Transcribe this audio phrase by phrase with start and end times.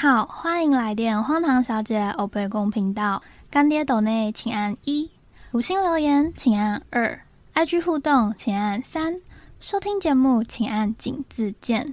[0.00, 3.22] 好，欢迎来电荒唐小姐欧贝公频道。
[3.50, 5.10] 干爹斗内请按一，
[5.52, 7.20] 五星留言请按二
[7.52, 9.20] ，IG 互动请按三，
[9.60, 11.92] 收听节目请按井字键。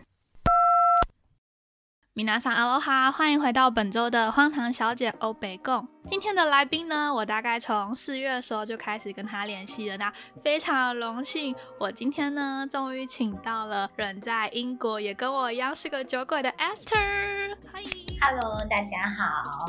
[2.13, 5.85] 米娜桑阿罗哈，欢迎回到本周的荒唐小姐欧北贡。
[6.05, 17.36] 今天的来宾呢，我大概从四月的时候就开始跟他联系了，那非常荣幸，我今天呢终于请到了人在英国也跟我一样是个酒鬼的 Esther。
[17.65, 19.65] 欢迎，Hello，大家好，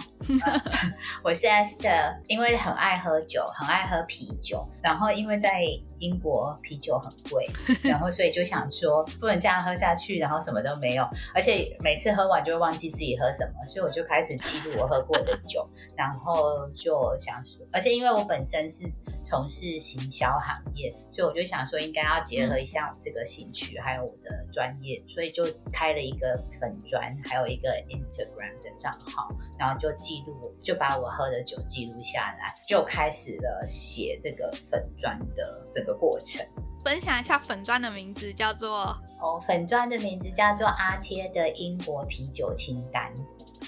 [1.22, 2.16] 我是 Esther。
[2.26, 5.62] 因为很爱喝酒，很爱喝啤酒，然后因为在
[5.98, 7.46] 英国啤酒很贵，
[7.88, 16.68] 然后所以就想说不能这样喝下去，然后什么都没有，而且每次喝完就会忘记自己喝什么，所以我就开始记录我喝过的酒，然后。
[16.78, 18.84] 就想说，而且因为我本身是
[19.24, 36.46] 从事行销行业，所以我就想说，应该要结合一下我这个兴趣，还有我的专业，所以就开了一个粉砖，还有一个 Instagram 的账号，然后就记录，就把我喝的酒记录下来，就开始了写这个粉砖的整个过程。
[36.84, 43.12] 分享一下粉砖的名字叫做哦，粉砖的名字叫做阿贴的英国啤酒清单。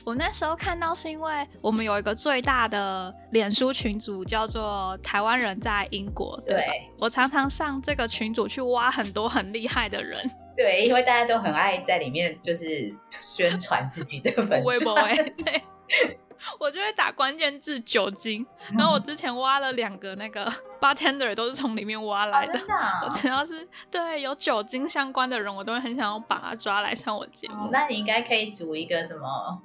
[0.07, 6.41] 我那时候看到是因为我们有一个最大的脸书群组，叫做台湾人在英国。
[6.47, 10.19] 对，我常常上这个群组去挖很多很厉害的人。
[10.57, 14.85] 对，因为大家都很爱在里面就是宣传自己的粉丝。
[15.43, 15.63] 对。
[16.59, 22.59] 我就会打关键字酒精，然后我之前挖了两个那个 bartender 都是从里面挖来的。
[23.05, 27.69] 我只要是对有酒精相关的人，我都会很想要把他抓来上我节目。
[27.71, 29.61] 那你应该可以组一个什么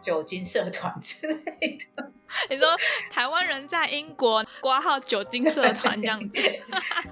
[0.00, 2.12] 酒精社团之类的。
[2.50, 2.66] 你说
[3.10, 6.34] 台湾人在英国挂号酒精社团这样子，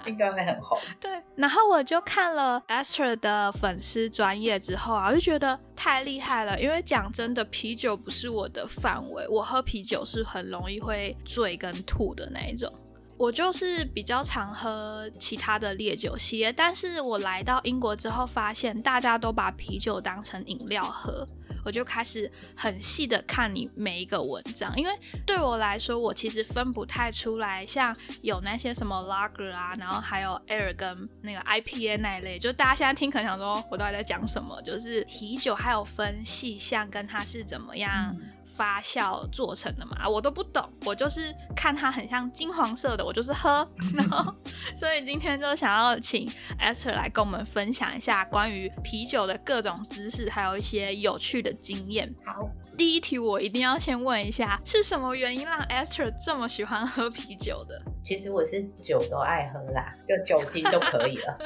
[0.06, 0.78] 应该会很红。
[1.00, 6.60] 对，然后我就看了 Esther 的粉丝专业之后啊，我就觉得太厉害了。
[6.60, 12.72] 因为讲真的，啤酒不是我的范围，我喝啤酒是很容易会醉跟吐的那一种。
[13.16, 21.26] 我就是比较常喝其他的烈酒系列，但是我来到英国之后，发现大家都把啤酒当成饮料喝。
[21.64, 24.90] 我就开始很细的看你每一个文章，因为
[25.26, 34.60] 对我来说，我其实分不太出来，像有那些什么 lager 啊，然后还有 air 跟那个 IPA 那一类，就大家现在听可能想说，我到底在讲什么？
[34.62, 38.14] 就是啤酒还有分细项跟它是怎么样。
[38.60, 43.66] 发酵做成的嘛，我都不懂，我就是看它很像金黄色的，我就是喝。
[43.96, 44.34] 然后，
[44.76, 52.14] 所以今天就想要请 Esther 来跟我们分享一下关于啤酒的各种知识，还有一些有趣的经验。
[52.22, 57.82] 好，第一题我一定要先问一下，是什么原因让 Esther 这么喜欢喝啤酒的？
[58.04, 61.38] 其实我是酒都爱喝啦，就酒精就可以了。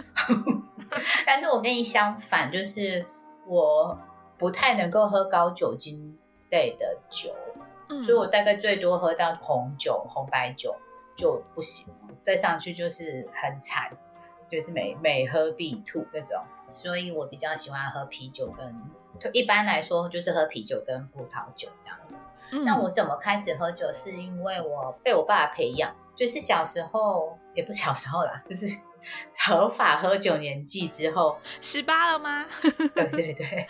[1.25, 3.07] 但是我跟你相反，就是
[3.47, 3.97] 我
[4.37, 6.19] 不太能够喝高酒精。
[6.55, 7.35] 类的酒，
[8.05, 10.73] 所以我大概最多喝到红酒、红白酒
[11.17, 11.93] 就不行，
[12.23, 13.91] 再上去就是很惨，
[14.49, 16.41] 就是每每喝必吐那种。
[16.71, 18.73] 所以我比较喜欢喝啤酒，跟
[19.33, 22.23] 一般来说就是喝啤酒跟葡萄酒这样子。
[22.65, 23.93] 那我怎么开始喝酒？
[23.93, 28.79] 是因为我被我爸培养，就是小时候也不小时候啦，就是。
[29.47, 32.47] 合法喝酒年纪之后，十八了吗？
[32.95, 33.67] 对对对，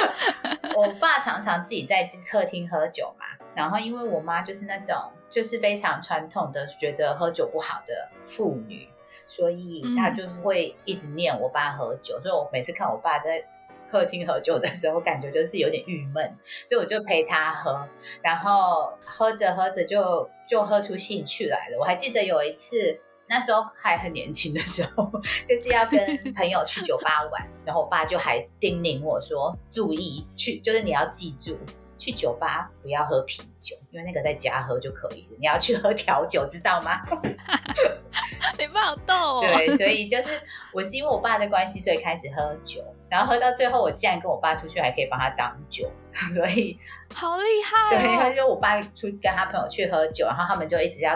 [0.74, 3.24] 我爸常常自己在客厅喝酒嘛，
[3.54, 4.96] 然后因为我妈就是那种
[5.28, 8.88] 就是非常传统的觉得喝酒不好的妇女，
[9.26, 13.44] 所以她就是会一直念我爸喝酒，所以我每次看我爸在
[13.90, 17.88] 客厅喝酒的时候，感觉就是有点郁闷，所以我就陪他喝，
[18.22, 21.78] 然后喝着喝着就就喝出兴趣来了。
[21.80, 23.00] 我还记得有一次。
[23.28, 25.10] 那时候还很年轻的时候，
[25.46, 31.58] 就是要跟朋友去酒吧玩，然后我爸就还叮咛我说：“注意去，就是你要记住，
[31.98, 35.36] 去酒吧不要喝啤酒，因为那个在家喝就可以了。
[35.38, 37.02] 你要去喝调酒，知道吗？”
[38.58, 39.40] 你爸好逗哦。
[39.42, 40.40] 对，所以就是
[40.72, 45.90] 我是因为我爸的关系，所以开始喝酒，然后喝到最后，我竟然跟我爸出去还可以帮他挡酒，
[46.34, 46.78] 所以
[47.14, 48.00] 好厉害。
[48.02, 51.14] 对，他就我爸出跟他朋友去喝酒，然后他们就一直要。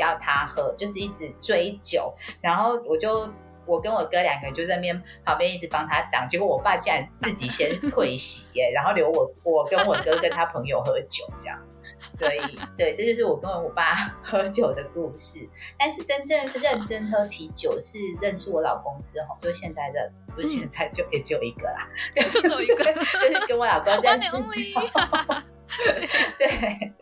[0.00, 3.32] 要他喝，就是一直追酒，然后我就
[3.66, 11.58] 我跟我哥两个人就在那边旁边一直帮他挡，结果我爸竟然自己先退席耶， 然后留我我跟我哥跟他朋友喝酒这样，
[12.18, 12.40] 所以
[12.76, 15.48] 对，这就是我跟我爸喝酒的故事。
[15.78, 24.42] 但是真正认真喝啤酒是认识我老公之后，就现在的不是现在就也只有一个啦， 就只有一个， 就是跟我老公认识之后，
[26.38, 26.92] 对。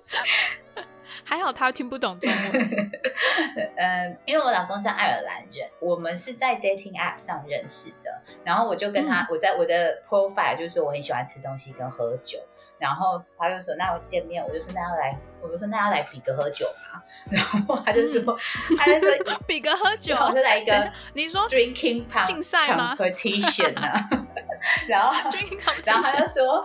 [1.25, 2.91] 还好他听不懂中文。
[3.77, 8.23] 呃，因为我老公是爱尔兰人，我们是在 dating app 上认识的。
[8.45, 12.39] 然后我就跟他，我在我的 profile 就是说我很喜欢吃东西跟喝酒。
[12.79, 18.23] 然后他就说那我见面，我就说那要来，我就说那要来比个喝酒嘛， 然后他就说
[18.79, 24.09] 他就说 比个喝酒，我就来一个你说 drinking 竞赛吗？competition 啊，
[24.87, 25.13] 然后
[25.85, 26.65] 然后他就说。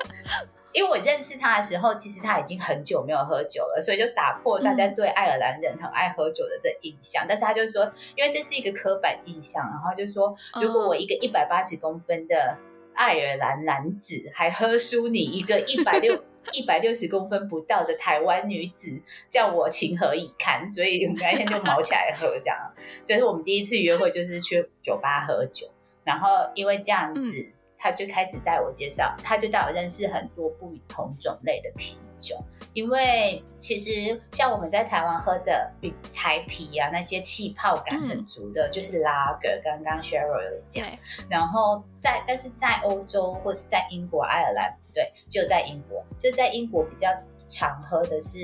[0.73, 7.23] 因为我认识他的时候，其实他已经很久没有喝酒了，所以就打破大家对爱尔兰人很爱喝酒的这印象。
[7.29, 7.83] 但是他就说，
[8.15, 12.57] 因为这是一个刻板印象，然后就说，如果我一个一百八十公分的
[12.95, 18.99] 爱尔兰男子还喝输你一个一百六 一百六十公分不到的台湾女子，
[19.29, 20.67] 叫我情何以堪？
[20.67, 22.57] 所以我们那天就毛起来喝，这样
[23.05, 25.69] 就是我们第一次约会，就是去酒吧喝酒，
[26.03, 27.51] 然后因为这样子。
[27.83, 32.41] 他就开始带我介绍，他就带我认识很多不同种类的啤酒。
[32.73, 39.49] 因为其实像我们在台湾喝的比柴啤啊，那些气泡感很足的，就是拉格。
[39.61, 40.87] 刚刚 Cheryl 有讲，
[41.29, 47.09] 然后在但是在欧洲或是在英国、爱尔兰，对，就在英国，就在英国比较
[47.49, 48.37] 常喝的是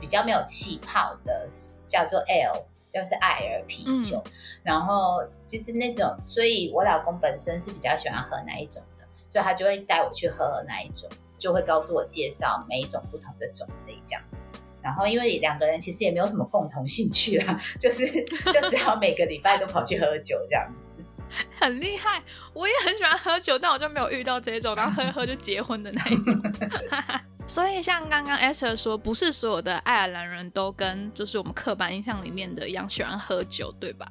[0.00, 1.48] 比较没有气泡的，
[1.86, 2.64] 叫做 L。
[2.92, 4.22] 就是爱尔啤酒，
[4.64, 11.08] 然后就是那种，所以我老公本身是比较喜欢喝那一种的，所以他就会带我去喝那一种，
[11.38, 14.50] 就会告诉我介绍每一种不同的种类这样子。
[14.82, 18.06] 然后因为两个人其实也没有什么共同兴趣啊， 就是
[18.52, 21.04] 就只好每个礼拜都跑去喝酒这样子，
[21.60, 22.20] 很厉害。
[22.54, 26.42] 我也很喜欢喝酒，但我就没有遇到这种，然后喝一喝就结婚的那一种。
[27.50, 34.06] 所以，像刚刚 Esther 说，不是所有的爱尔兰人都跟就是我们刻板印象里面的一样喜欢喝酒，对吧？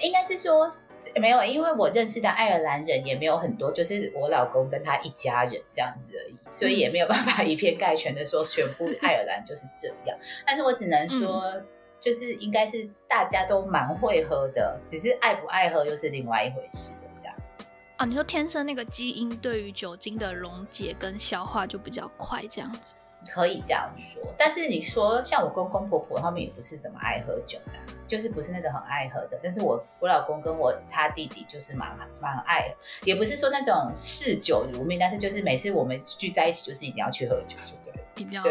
[0.00, 0.68] 应该是说
[1.16, 10.18] 没有，因为我认识的爱尔兰人也没有很多，就是我老公跟他一家人这样子而已，所以也没有办法以偏概全的说全部爱尔兰就是这样。
[10.46, 11.42] 但是我只能说，
[11.98, 16.92] 就是应该是大家都蛮会喝的，只是爱不爱喝又是另外一回事。
[17.96, 22.94] 啊，你说天生那个基因对于酒精的溶解跟消化就比较快，这样子
[23.32, 24.20] 可以这样说。
[24.36, 29.38] 但是你说像我公公婆婆他们也不是怎么爱喝酒的，就是不是那种很爱喝的。
[29.42, 32.74] 但是我我老公跟我他弟弟就是蛮蛮爱，
[33.04, 38.50] 也不是说那种嗜酒如命，但是就是每次我们聚在一起就是一定要去喝酒，就对，一定要喝。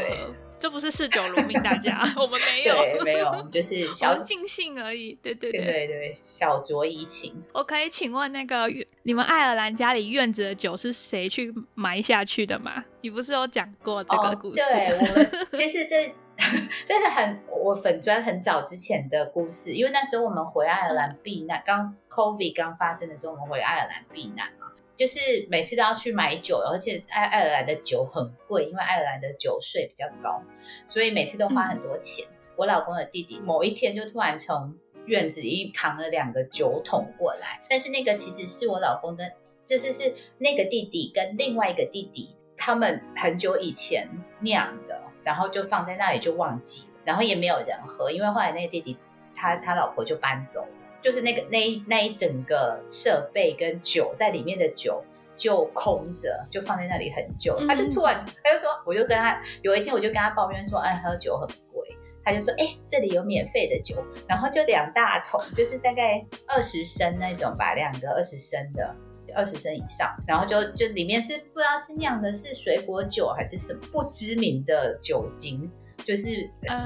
[0.58, 5.14] 这不是嗜酒如命，大家 我们没有，没有，就是小尽兴而已。
[5.22, 7.44] 对对对对对，小酌怡情。
[7.52, 8.70] 我可以请问那个
[9.06, 12.86] 你们爱尔兰家里院子的酒是谁去埋下去的吗？
[13.02, 14.56] 你不是有讲过这个故事？
[14.56, 16.10] 对，其实这
[16.88, 24.68] 真的很我粉砖很早之前的故事，因为那时候我们回爱尔兰避难，刚 COVID 刚发生的时候，我们回爱尔兰避难嘛。
[24.96, 25.20] 就是
[25.50, 30.42] 每次都要去买酒，而且爱爱尔兰的酒很贵，因为爱尔兰的酒税比较高，
[30.86, 32.26] 所以每次都花很多钱。
[32.56, 39.24] 我老公的弟弟某一天就突然从院子里扛了两个酒桶过来，但是那个其实是我老公的，
[39.66, 44.10] 就是是那个弟弟跟另外一个弟弟他们很久以前
[44.40, 48.98] 酿的，然后就放在那里就忘记了，然后也没有人喝，因为后来那个弟弟
[49.36, 50.68] 他他老婆就搬走了。
[51.02, 55.04] 就是那个那一那一整个设备跟酒在里面的酒
[55.36, 57.60] 就空着，就放在那里很久。
[57.68, 61.86] 他就突然他就说，我就跟他有一天我就跟他抱怨说，哎，喝酒很贵。
[62.24, 63.96] 他就说，哎，这里有免费的酒，
[64.28, 68.96] 然后就两大桶，就是大概二十升那种吧，两个二十升的，
[69.36, 70.16] 二十升以上。
[70.28, 75.72] 然后就就里面是不知道是酿的是水果酒还是什么不知名的酒精。
[76.06, 76.28] 就是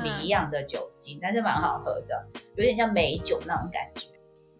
[0.04, 4.10] 米一样的酒精，但是蛮好喝的，有点像美酒那种感觉。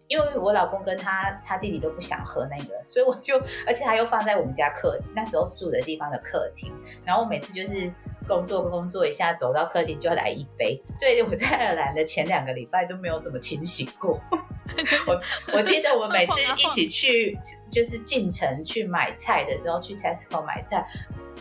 [0.08, 3.38] 因为我老公跟他他弟弟都不想喝那个，所以我就，
[3.68, 6.72] 而且他又放在我们家客那时候住的地方的客厅，
[7.04, 7.92] 然后我每次就是
[8.28, 10.80] 工作工作一下，走到客厅就要来一杯。
[10.96, 14.20] 所以我在爱尔兰的前两个礼拜都没有什么清醒过。
[15.06, 15.20] 我
[15.54, 17.38] 我记得我每次一起去
[17.72, 20.86] 就是进城去买菜的时候，去 Tesco 买菜。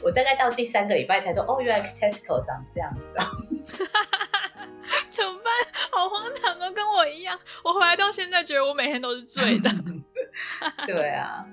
[0.02, 3.32] 我大概到第三个礼拜才说，哦，原来 Tesco 长这样子啊！
[5.10, 5.54] 怎么办？
[5.92, 7.38] 好荒唐哦，跟我一样。
[7.64, 9.70] 我回来到现在，觉得我每天都是醉的。
[10.86, 11.44] 对啊，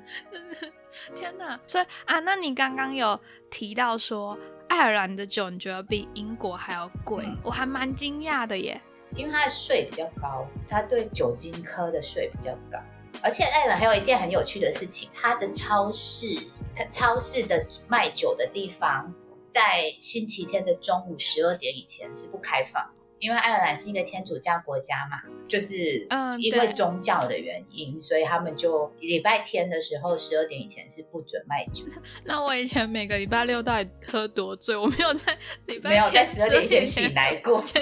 [1.17, 1.59] 天哪！
[1.67, 3.19] 所以啊，那你刚刚有
[3.51, 4.39] 提到说，
[4.75, 7.25] 爱尔兰的酒你觉得比英国还要贵？
[7.45, 8.83] 我还蛮惊讶的耶，
[9.15, 12.81] 因为它的税比较高，它对酒精科的税比较高。
[13.23, 16.27] 而且爱尔兰还有一件很有趣的事情，它的超市。
[16.75, 19.15] 它超市的卖酒的地方，
[19.45, 22.85] 在星期天的中午十二点以前是不开放，
[23.25, 25.17] 因为爱尔兰是一个天主教国家嘛，
[25.49, 26.07] 就是
[26.39, 31.87] 因为宗教的原因，所以他们就礼拜天的时候十二点以前是不准卖酒。
[32.27, 34.77] 那我以前每个礼拜六到底喝多醉？
[34.77, 35.39] 我没有在
[35.83, 37.65] 没有在十二点以前醒来过。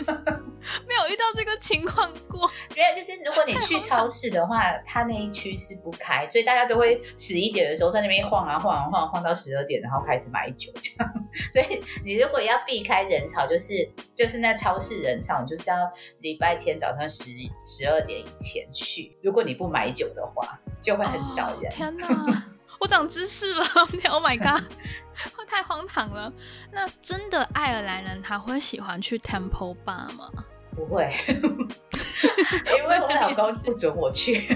[0.86, 2.48] 没有遇到这个情况过。
[2.76, 11.12] 没有，就是如果你去超市的话，它那一区是不开，所以大家都会十一点的时候在那边晃啊晃啊晃，晃到十二点，然后开始买酒这样。
[11.50, 13.72] 所以你如果要避开人潮，就是
[14.14, 17.30] 就是那超市人潮，就是要礼拜天早上十
[17.64, 19.16] 十二点以前去。
[19.22, 21.70] 如果你不买酒的话，就会很少人。
[21.70, 22.44] 天哪！
[22.80, 23.64] 我长知识了
[24.10, 24.64] ！Oh my god，
[25.48, 26.32] 太荒唐了。
[26.72, 30.30] 那真的爱尔兰人他会喜欢去 Temple Bar 吗？
[30.74, 34.48] 不会， 因为我老公不准我去，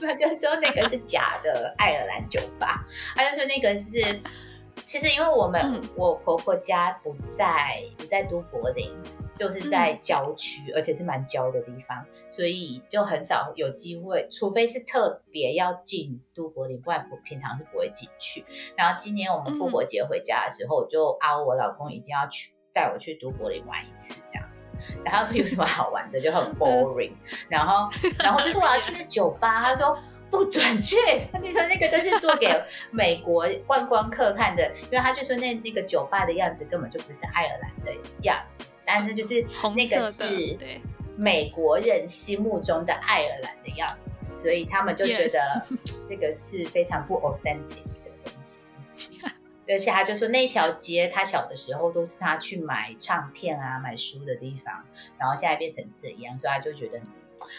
[0.00, 4.20] 他就说那个是假的爱尔兰酒吧，他就说那个是。
[4.84, 8.90] 其实，因为我们我婆婆家不在不在都柏林，
[9.36, 18.44] 就是在郊区，而且是蛮郊的地方，所以就很少有机会，除非是特别要进都柏林，不然平常是不会进去。
[18.76, 24.70] 然后今年我们复活节回家的时候，我就啊，我老公一定要去带我去都柏林玩一次这样子。
[25.02, 27.12] 然后有什么好玩的，就很 boring。
[27.48, 27.88] 然后，
[28.18, 29.96] 然后就说我要去那酒吧，他说。
[30.34, 30.96] 不准去！
[31.40, 32.48] 你说那个都是做给
[32.90, 40.58] 美国观光客看的，因为他就说那那个酒吧的样子根本就不是爱尔兰的样子，但是就是那个是
[41.16, 45.38] 美国人心目中的爱尔兰的样子，所以他们就觉得
[46.04, 48.72] 这个是非常不 authentic 的东西。
[49.68, 54.84] 而且他就说那条街，他小的时候都是他去买唱片啊、买书的地方，
[55.16, 57.00] 然后现在变成这样，所以他就觉得。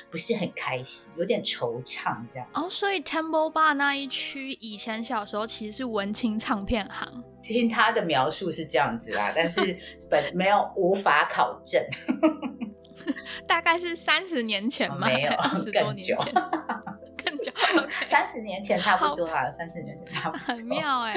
[0.10, 2.48] 不是很开心，有点惆怅这样。
[2.53, 7.24] 哦，所以 Temple Bar 那一区以前小时候其实是文青唱片行。
[7.44, 9.77] 听他的描述是这样子啦，但是
[10.10, 11.84] 本没有无法考证。
[13.46, 15.08] 大概是三十年前吗？
[15.08, 15.32] 没有，
[15.72, 16.15] 更久，
[17.24, 17.51] 更久。
[18.05, 20.46] 三十年前差不多啦，三十年前差不多。
[20.46, 21.13] 很妙哎。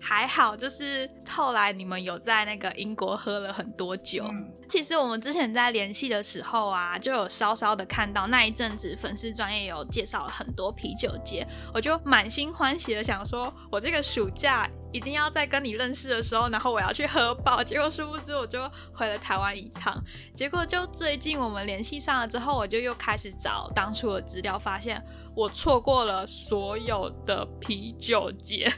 [0.00, 4.24] 还好，就是后来你们有在那个英国喝了很多酒。
[4.68, 17.62] 其实我们之前在联系的时候啊，就有稍稍的看到那一阵子粉丝专业有介绍了很多啤酒节，我就满心欢喜的想说，我这个暑假一定要在跟你认识的时候，然后我要去喝爆。
[17.62, 20.02] 结果殊不知我就回了台湾一趟，
[20.34, 25.02] 结果就最近我们联系上了之后，我就又开始找当初的资料，发现。
[25.36, 28.68] 我错过了所有的啤酒节，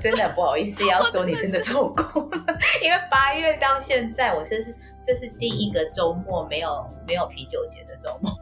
[0.00, 2.46] 真的不好意思要说你真的错过了，
[2.80, 4.74] 因为八月到现在，我这是
[5.04, 8.32] 这是第一个周末没有没有啤酒节的周末，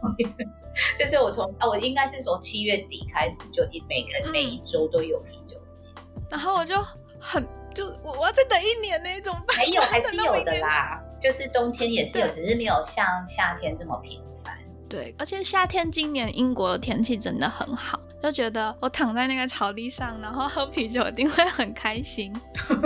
[0.97, 5.53] 就是我从啊，我应该是从七月底开始就一每个每一周都有啤酒节，
[6.35, 6.75] 然后我就
[7.21, 14.53] 很就我我要再等一年呢，怎么办，没有 还是有的啦，就是冬天也是有，只是没有像夏天这么频繁。
[14.91, 22.35] 对，而且夏天今年英国的天气真的很好，就觉得我躺在那个草地上，然后喝啤酒一定会很开心，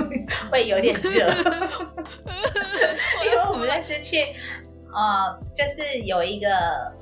[0.53, 1.33] 会有点热。
[3.25, 4.19] 因为我们那次去，
[4.93, 6.49] 呃，就是有一个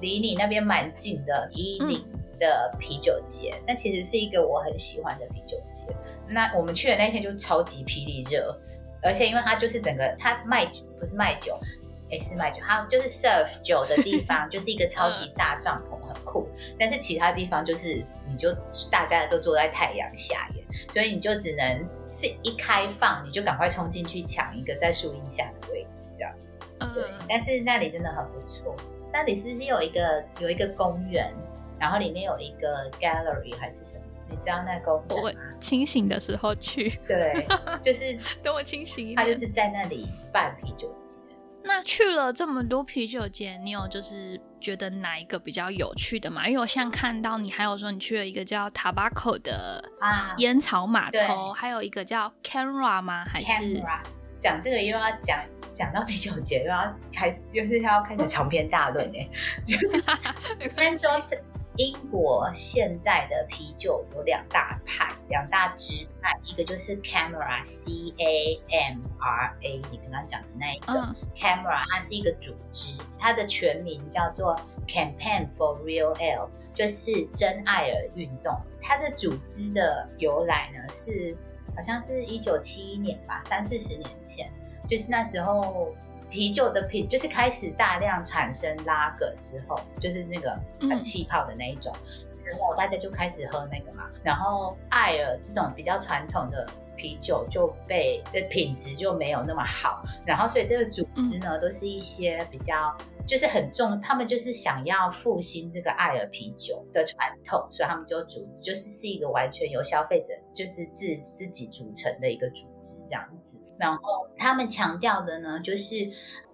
[0.01, 2.07] 离你那边蛮近的伊宁
[2.39, 5.87] 的啤酒节，那其实是一个我很喜欢的啤酒节。
[6.29, 8.59] 那我们去的那天就超级霹雳热，
[9.03, 10.67] 而且因为它就是整个它卖
[10.99, 11.59] 不是卖酒。
[12.09, 16.49] 哎，是卖酒，它就是 serve 酒的地方，就是一个超级大帐篷，很酷。
[16.79, 17.95] 但是其他地方就是，
[18.29, 18.53] 你就
[18.89, 20.63] 大家都坐在太阳下耶，
[20.93, 26.61] 所以你就只能是一开放，你就赶快冲进去抢一个在树荫下的位置，这样子。
[26.95, 28.73] 对，但是那里真的很不错。
[29.13, 31.35] 那里是不是有一个有一个公园，
[31.79, 34.05] 然后里面有一个 gallery 还是什么？
[34.29, 36.99] 你知道那公园我清醒的时候去。
[37.07, 37.47] 对，
[37.81, 39.17] 就是等我清醒一点。
[39.17, 41.19] 他就是在那里办啤酒节。
[41.63, 46.49] 那去了这么多啤酒节，你有就是觉得哪一个比较有趣的吗？
[46.49, 53.25] 因为我现在看到你还有说你去了一个叫 Tobacco 的啊烟草码头，还有一个叫 Camera 吗？
[53.25, 53.81] 还是
[54.39, 55.41] 讲这个又要讲
[55.71, 59.29] 讲到啤酒节又要开始又是要开始长篇大论哎，
[59.65, 60.03] 就是
[60.77, 61.11] 但说。
[61.77, 70.93] 英国现在的啤酒有两大派，两大支派，一个就是 Camera C A M R A，你刚刚讲的那一个
[71.37, 74.57] Camera，它是一个组织，它的全名叫做
[74.87, 78.59] Campaign for Real Ale，就是真爱尔运动。
[78.81, 81.37] 它的组织的由来呢，是
[81.77, 84.51] 好像是一九七一年吧，三四十年前，
[84.89, 85.95] 就是那时候。
[86.29, 91.95] 啤酒的品就是开始大量产生拉格之后，就是那个很气泡的那一种
[92.33, 94.11] 之后，大家就开始喝那个嘛。
[94.23, 100.03] 然后艾尔这种比较传统的啤酒就被的品质就没有那么好。
[100.27, 113.61] 然后所以这个组织呢，都是一些比较就是很重，他们就是想要复兴这个艾尔啤酒的传统，所以他们就组就是是一个完全由消费者就是自自己组成的一个组织这样子。
[113.79, 116.11] 然后他们强调的呢，就是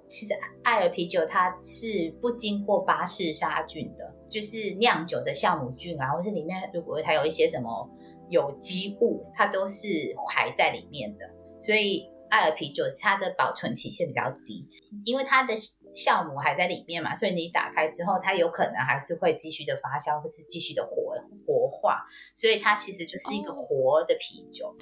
[0.08, 7.88] 其实艾尔啤酒它是不经过巴氏杀菌的，就是酿酒的酵母菌啊，或是里面如果它有一些什么
[8.28, 9.86] 有机物，它都是
[10.28, 11.24] 还在里面的。
[11.60, 14.68] 所以艾尔啤酒它的保存期限比较低，
[15.04, 15.54] 因为它的
[15.94, 21.14] 酵母还在里面嘛，所以你打开之后，它有可能还是会继续的发酵，或是继续的活
[21.46, 22.02] 活化，
[22.34, 24.74] 所以它其实就是一个活的啤酒。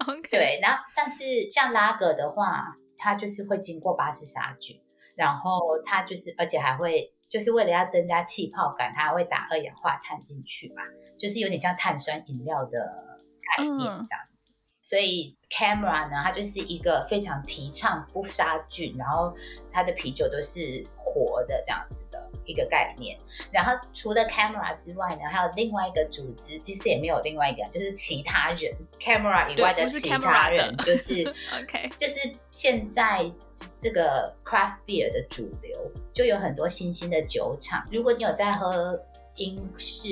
[0.06, 2.76] OK，对，然后但是像拉格的话。
[3.04, 4.80] 它就是会经过巴氏杀菌，
[5.16, 10.84] 然后它就是，而且还会就是为了要增加气泡感，它还会打二氧化碳进去嘛，
[11.18, 13.18] 就是有点像碳酸饮料的
[13.56, 14.54] 概念这样子。
[14.84, 19.34] 所以 Camera 呢，它就是一个非常提倡不杀菌，然后
[19.72, 22.11] 它的啤酒都是活的这样子的。
[22.44, 23.18] 一个概念，
[23.50, 31.22] 然后除了 camera 之外呢，还有另外一个组织，其实也没有另外一个，就是其他人 camera 以外的其他人，就是
[31.62, 33.30] OK，就是现在
[33.78, 37.86] 这个 craft beer 的主流，就有很多新兴的酒厂。
[37.92, 39.00] 如果你有在喝
[39.36, 40.08] 英式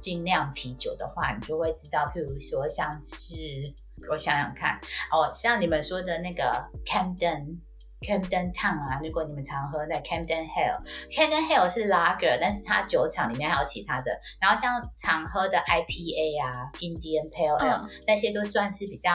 [0.00, 3.34] 精酿啤酒的话，你就会知道，譬如说像是
[4.10, 4.78] 我想想看，
[5.10, 7.56] 哦，像你们说的那个 Camden。
[8.02, 14.12] Camden Town 啊，如果你们常喝在 Camden Hill，Camden Hill 是 Lager，但是它酒厂里面还有其他的。
[14.40, 19.10] 然后像常喝的 IPA 啊，Indian Pale Ale，那些都算是比较。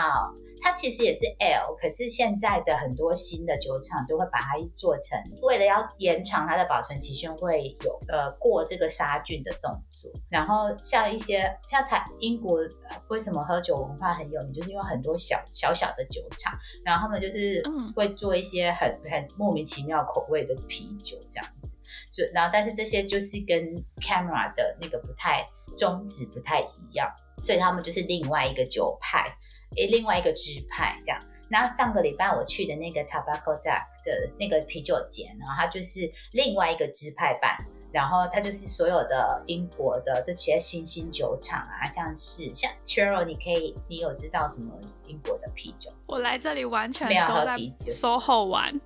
[0.59, 10.11] 它其实也是 L，可是现在的很多新的酒厂都会把它做成，为了要延长它的保存期限，会有呃过这个杀菌的动作。
[10.29, 12.59] 然后像一些像台英国
[13.07, 17.63] 为什么喝酒文化很有名，就是因为很多小小小的酒厂，然后他们就是
[17.95, 21.75] 会做一些很很莫名其妙口味的啤酒这样子。
[22.11, 27.09] 就然后但是这些就是跟 Camera 的那个不太宗旨不太一样，
[27.43, 29.35] 所以他们就是另外一个酒派。
[29.75, 31.21] 诶，另外一个支派这样。
[31.49, 37.57] 那上个礼拜我去的那个 Tobacco Duck 的那个啤酒节然后，它就是另外一个支派版。
[37.91, 44.73] 然后它就是所有的英国的这些新兴酒厂啊，像是像 Cheryl，你可以，你有知道什么
[45.05, 45.91] 英国的啤酒？
[46.05, 48.81] 我来这里完全没有喝啤酒，SOHO 玩，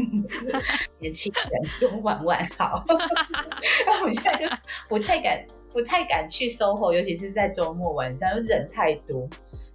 [0.98, 2.84] 年轻人多玩玩好。
[4.04, 4.48] 我现在就
[4.88, 9.28] 不太敢，不太敢去 SOHO，尤其是在周末晚上，人太多。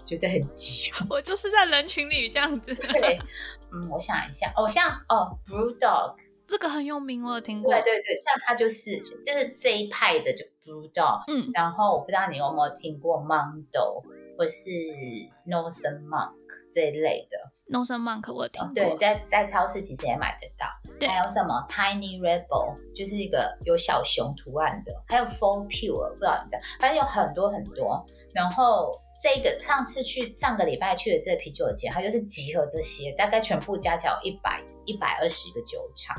[0.06, 2.74] 觉得很急， 我就是在人群里这样子。
[2.76, 3.20] 对，
[3.74, 6.16] 嗯，我想一下，哦，像哦，Blue Dog
[6.48, 7.72] 这个很有名，我有听过。
[7.74, 11.24] 对对对，像他就是就是这一派的，就 Blue Dog。
[11.28, 14.04] 嗯，然后我不知道你有没有听过 Mondo
[14.38, 14.70] 或是
[15.46, 16.34] Northern Monk
[16.72, 17.38] 这一类的。
[17.70, 20.66] Northern Monk 我听过，对，在在超市其实也买得到。
[21.06, 28.04] 还有什么 Tiny Rebel，就是一个有小熊图案的，还有 Full Pure，不知道你知道，反正有很多很多。
[28.38, 28.92] 然后
[29.24, 36.16] 这个上次去上个礼拜去的这个啤酒节，它就是集合这些，大概全部加起来一百一百二十个酒厂，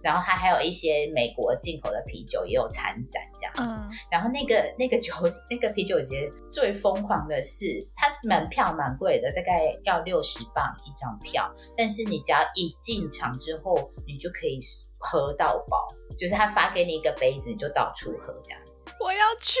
[0.00, 3.80] 然后它还有一些美国进口的啤酒也有参展这样子。
[4.08, 5.12] 然后那个那个酒
[5.50, 14.60] 那个啤酒节最疯狂的是，它门票蛮贵的，大概要六十磅一张票，但是你只要一进场之后，你就可以
[14.98, 18.60] 喝到饱，就是他发给你一个杯子，你就到处喝这样。
[19.02, 19.58] 我要去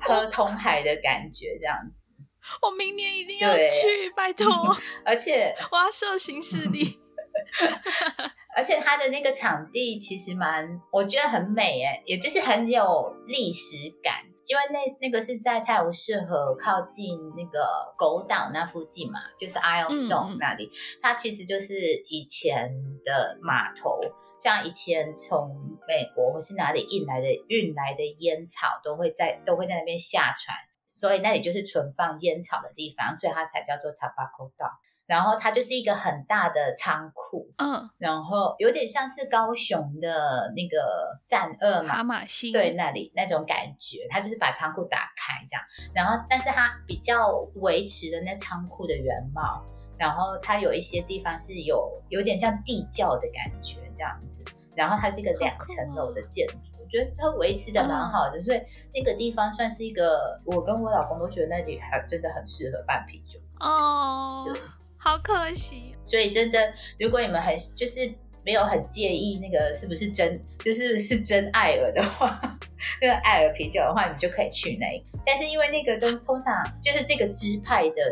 [0.00, 1.98] 喝通海的感觉，这样子。
[2.60, 4.76] 我明年一定要去，拜托。
[5.04, 7.00] 而且 我要设行事历。
[8.54, 14.24] 而且它的那个场地其实蛮，我觉得很美哎，也就是很有历史感。
[14.48, 17.64] 因为那那个是在泰晤士河靠近那个
[17.96, 20.68] 狗岛那附近嘛，就是 Isle of Dogs 那里，
[21.00, 21.74] 它其实就是
[22.08, 24.00] 以前的码头。
[24.42, 25.54] 像以前从
[25.86, 34.72] 美国或是哪里运来的运来的烟草，都会在都会在那边下船，所以那里就是存放烟草的地方，所以它才叫做 Tobacco Dock。
[35.04, 49.62] 然后它就是一个很大的仓库，嗯，然后有点像是高雄的那个战二嘛，哈马星，对，那里那种感觉，它就是把仓库打开这样，然后但是它比较维持的那仓库的原貌。
[50.02, 54.42] 然后它有一些地方是有有点像地窖的感觉这样子，
[54.74, 58.60] 然后它是一个两层楼的建筑，我觉得它维持的蛮好的，所以
[58.92, 64.52] 那个地方算是一个，我跟我老公都觉得那里还真的很适合办啤酒哦，
[64.96, 66.58] 好可惜，所以真的，
[66.98, 68.12] 如果你们很就是。
[68.44, 72.40] 没有很介意那个是不是真，就是是真艾尔的话，
[73.00, 74.86] 那个艾尔啤酒的话，你就可以去那。
[75.24, 78.02] 但是因为那个都通常就是这个支派的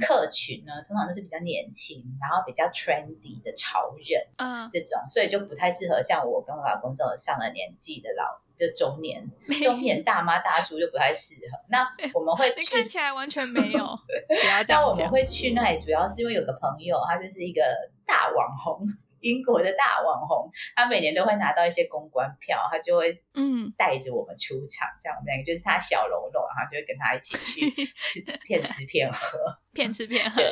[0.00, 8.24] 客群呢，通常都是比较年轻，然后比较 trendy 的潮人，嗯，这种，所以就不太适合像我跟我老公这种上了年纪的老，
[8.56, 9.22] 就中年
[9.62, 11.58] 中年大妈大叔就不太适合。
[11.68, 13.86] 那我们会去，看起来完全没有。
[14.66, 17.62] 那我们会去那里，主要是因为有个朋友，他就是一个
[18.06, 18.80] 大网红。
[19.24, 29.38] 英国的大网红，他每年都会拿到一些公关票，他就会嗯，带着我们出场，这样我们两个就是他小喽啰，然后就会跟他一起去 吃骗吃骗喝。
[29.72, 30.42] 骗吃骗喝。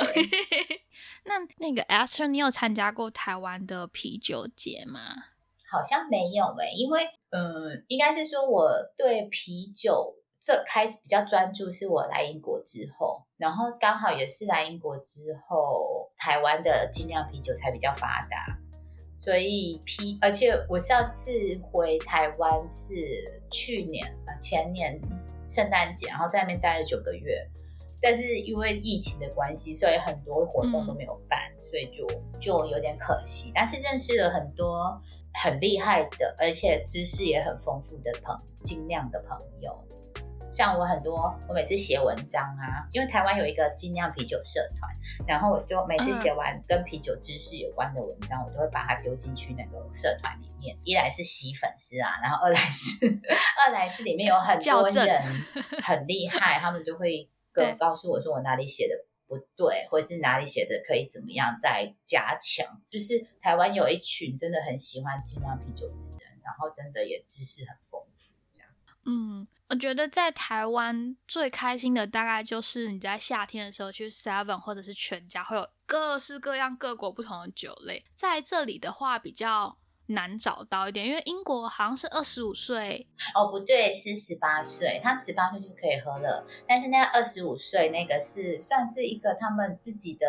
[1.24, 5.00] 那那个 Esther，你有参加过台湾的啤酒节吗？
[5.70, 18.58] 好像没有诶、因为嗯，应该是说我对啤酒这开始比较专注，是我来英国之后，然后刚好也是来英国之后，台湾的精酿啤酒才比较发达，
[19.22, 21.30] 所以 P，，而且我上次
[21.62, 25.00] 回台湾是去年啊前年
[25.48, 27.40] 圣诞节，然后在那边待了九个月。
[28.00, 32.04] 但是因为疫情的关系，所以很多活动都没有办，所以就
[32.40, 33.52] 就有点可惜。
[33.54, 35.00] 但是认识了很多
[35.34, 39.72] 很厉害的，而且知识也很丰富的朋精酿的朋友。
[40.52, 44.94] 像我很多，我每次写文章啊，因为台湾有一个精酿啤酒社团，
[45.26, 50.76] 然后我就每次写完跟啤酒知识有关的文章，我都会把它丢进去那个社团里面。
[50.84, 53.06] 一来是洗粉丝啊，然后二来是
[53.66, 55.24] 二来是里面有很多人
[55.82, 58.94] 很厉害，他们就会跟我告诉我说我哪里写的
[59.26, 62.66] 不对，或者是哪里写的可以怎么样再加强。
[62.90, 68.68] 就是台湾有一群真的很喜欢精酿啤酒的人，然后真的也知识很丰富，这样。
[69.06, 78.04] 嗯，我觉得在台湾最开心的大概就是你在夏天的时候去 Seven 或者是全家，会有各式各样各国不同的酒类。
[78.14, 86.46] 在这里的话比较难找到一点，因为英国好像是二十五岁，哦，不对，是十八岁，他们十八岁就可以喝了。
[86.68, 90.26] 但是那二十五岁那个是算是一个他们自己的，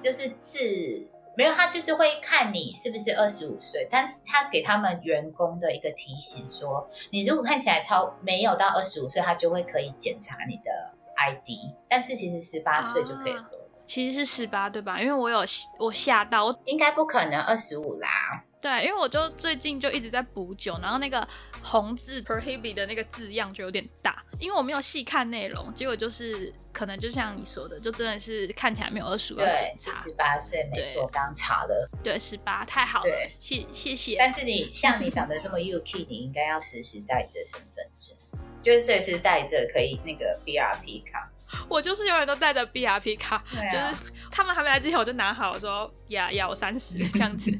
[0.00, 10.70] 就是自没有，他就是会看你是不是二十五岁，但是他给他们员工的一个提醒说，你如果看起来超没有到二十五岁，他就会可以检查你的
[11.16, 13.68] ID，但是其实十八岁就可以喝了。
[13.86, 15.00] 其实是十八对吧？
[15.00, 15.44] 因为我有
[15.78, 21.26] 我吓到我，应该不可能二十五啦，对，因为我就最近就一直在补酒，然后那个
[21.62, 31.88] 红字 prohibit 的那个字样就有点大，因为我没有细看内容，结果就是可能就像你说的，就真的是看起来没有二十五要对是十八岁，没错，刚查了。
[32.02, 34.16] 对，十八太好了对，谢谢谢。
[34.18, 38.16] 但是你像你长得这么 UK，你应该要时时带着身份证，
[38.62, 41.30] 就是随时带着可以那个 BRP 卡。
[41.68, 47.52] 我就是永远都带着 BRP 卡，啊就是他们还没来之前我就拿好，我说呀呀，我三十这样子。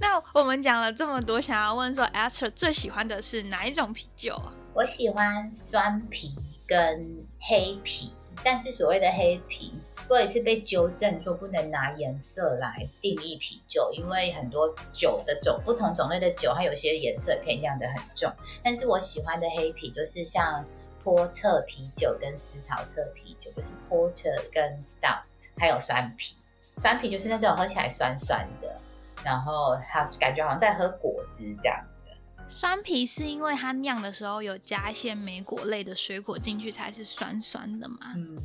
[0.00, 4.52] 那我们讲了这么多，想要问说 Esther 最喜欢的是哪一种啤酒啊？
[4.74, 6.34] 我喜欢酸啤
[6.66, 9.72] 跟黑啤，但是所谓的黑啤，
[10.08, 18.32] 我也是被纠正说不能拿颜色来定义啤酒，因为很多酒的种不同种类的酒，它有些颜色可以酿得很重。
[18.64, 20.64] 但是我喜欢的黑啤就是像
[21.04, 25.22] 波特啤酒跟斯陶特啤酒，就是 Porter 跟 Stout，
[25.56, 26.34] 还有酸啤。
[26.78, 28.80] 酸啤就是那种喝起来酸酸的，
[29.24, 32.08] 然后它感觉好像在喝果汁这样子的。
[32.46, 38.12] 酸啤是因为它酿的时候有加一些莓果类的水果进去，才是酸酸的嘛？
[38.16, 38.38] 嗯，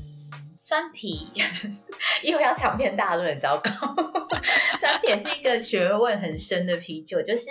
[0.60, 1.28] 酸啤
[2.24, 3.72] 又 要长篇大论，糟糕。
[4.80, 7.50] 酸啤也是一个学问很深的啤酒，就是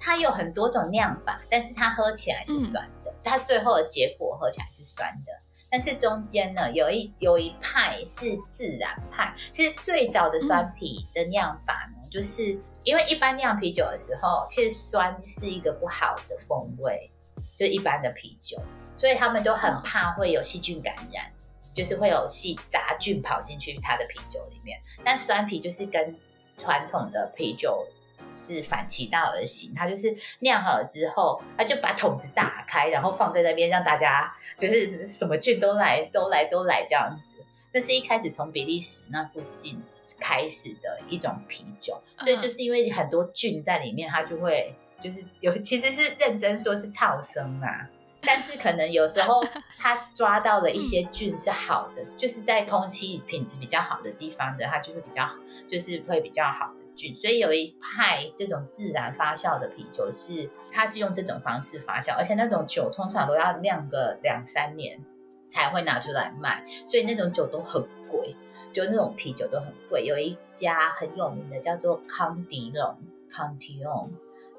[0.00, 5.32] 它有很多种酿法，但是它喝起来是酸的，它最后的结果喝起来是酸的。
[5.70, 9.34] 但是中间呢，有一有一派是自然派。
[9.50, 17.10] 其实最早的酸啤的酿法呢，就是因为一般酿啤酒的时候，其实酸是一个不好的风味，
[17.56, 18.56] 就一般的啤酒，
[18.96, 21.28] 所以他们都很怕会有细菌感染。
[21.72, 24.80] 就是会有细杂菌跑进去它的啤酒里面。
[25.04, 26.16] 但酸啤就是跟
[26.56, 27.84] 传统的啤酒
[28.24, 37.44] 是反其道而行，它就是酿好了之后，它就把桶子打开，然后放在那边，让大家就是什么菌都来，都来，都来这样子。
[37.72, 39.82] 那是一开始从比利时那附近
[40.24, 47.90] 开始的一种啤酒，所以就是因为很多菌在里面，它就会就是有其实是认真说是噪声啊。
[48.26, 49.44] 但是可能有时候
[49.76, 55.36] 它抓到了一些菌是好的，就是在空气品质比较好的地方的，它就会比较好，
[55.68, 57.14] 就是会比较好的菌。
[57.14, 64.98] 所以有一派这种自然发酵的啤酒是，它是用这种方式发酵，而且那种酒通常都要酿个两三年
[65.46, 68.34] 才会拿出来卖，所以那种酒都很贵，
[68.74, 70.04] 就那种啤酒都很贵。
[70.04, 72.94] 有一家很有名的叫做康迪龙
[73.30, 74.10] （Cantillon），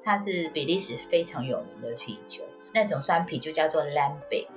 [0.02, 2.42] 它是比利时非常有名的啤酒。
[2.74, 4.48] 那种酸啤就叫做 lambic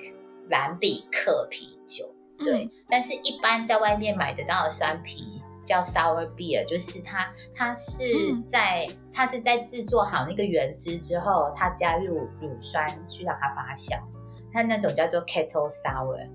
[0.49, 2.65] 兰比克啤酒，对。
[2.65, 13.99] 嗯但是，一般在外面买得到的酸啤叫 sour beer，就是它它是嗯在、它是在制作好那个原汁之后，它加入乳酸去让它发酵，
[14.51, 16.27] 它那种叫做 kettle sour，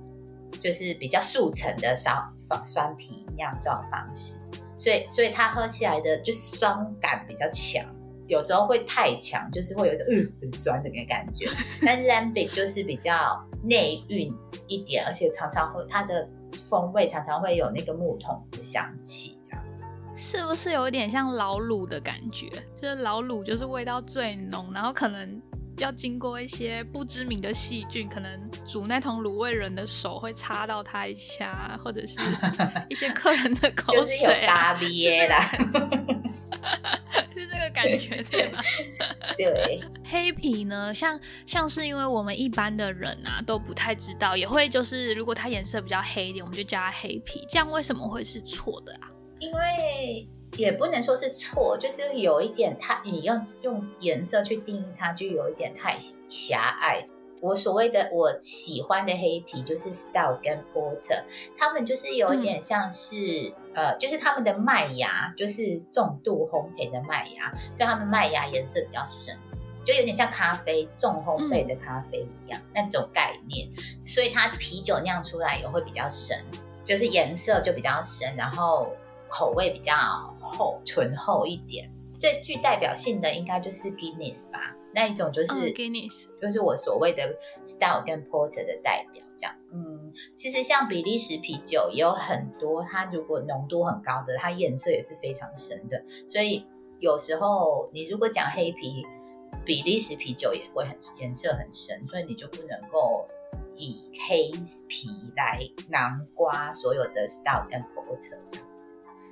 [0.60, 2.32] 就是比较速成的烧
[2.64, 4.38] 酸啤酿造方式。
[4.76, 7.84] 所以所以它喝起来的就是酸感比较强，
[8.26, 11.48] 有时候会太强，就是会有一种嗯很酸的那个感觉。
[11.84, 13.14] 但 lambic 就是比较
[13.62, 14.32] 内蕴
[14.66, 16.28] 一点，而且常常会它的
[16.68, 19.92] 风味常常会有那个木桶的香气，这样子。
[20.16, 22.48] 是不是有点像老卤的感觉？
[22.76, 25.40] 就是老卤就是味道最浓，然后可能。
[25.78, 32.20] 要经过一些不知名的细菌，可能煮那桶卤味人的手会擦到他一下，或者是
[32.88, 35.44] 一些客人的口水，就是有啦，
[37.34, 38.62] 是这个感觉对吗？
[39.37, 49.10] 对，黑皮呢，像像是因为我们一般的人啊都不太知道，也会就是如果它颜色比较黑一点，我们就叫它黑皮，这样为什么会是错的啊？
[49.40, 50.28] 因为。
[50.56, 55.96] 也不能说是错，就是有一点太，你用用颜色去定义它，就有一点太
[56.28, 57.06] 狭隘。
[57.40, 61.24] 我所谓的我喜欢的黑皮，就是 Stout 跟 Porter，
[61.58, 69.36] 他们就是有一点像是呃，就是他们的麦芽就是重度烘焙的麦芽，所以他们麦芽颜色比较深，
[69.84, 73.68] 就有点像咖啡重烘焙的咖啡一样那种概念，
[74.06, 76.38] 所以它啤酒酿出来也会比较深，
[76.82, 78.90] 就是颜色就比较深，然后。
[79.36, 79.92] 口味比较
[80.38, 89.24] 厚、醇厚一点，最具代表性的应该就是 Guinness 吧，那一种就是 Guinness，就是我所谓的 Stout 跟 Porter 的代表。
[89.36, 96.00] 这样，嗯，其实像比利时啤酒也有很多，它如果浓度很高的，它颜色也是非常深的。
[96.28, 96.64] 所以
[97.00, 99.04] 有时候你如果讲黑啤，
[99.64, 103.26] 比利时啤酒也会很颜色很深，所以你就不能够
[103.74, 104.52] 以黑
[104.86, 108.64] 啤来囊括所有的 Stout 跟 Porter 这样。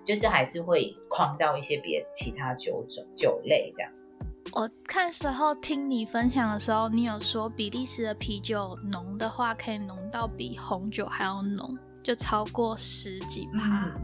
[0.04, 4.18] 就是还是会框到一些别其他酒种酒类这样子。
[4.52, 13.94] 我看时候听你分享的时候，你有说比利时的啤酒浓的话，可以浓到比红酒还要浓，就超过十几帕。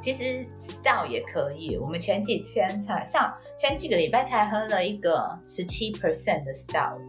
[0.00, 7.00] 其实 Stout 也可以，我们前几天才像前几个礼拜才喝了一个十七 percent 的 Stout。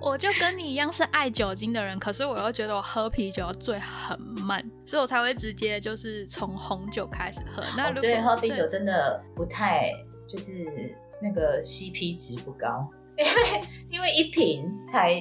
[0.00, 7.62] 我就跟你一样是爱酒精的人，可是我又觉得我喝啤酒醉很慢，所以我才会直接就是从红酒开始喝。
[7.76, 9.92] 那如对喝啤酒真的不太
[10.26, 10.50] 就是
[11.20, 13.32] 那个 CP 值不高，因为
[13.90, 15.12] 因为一瓶才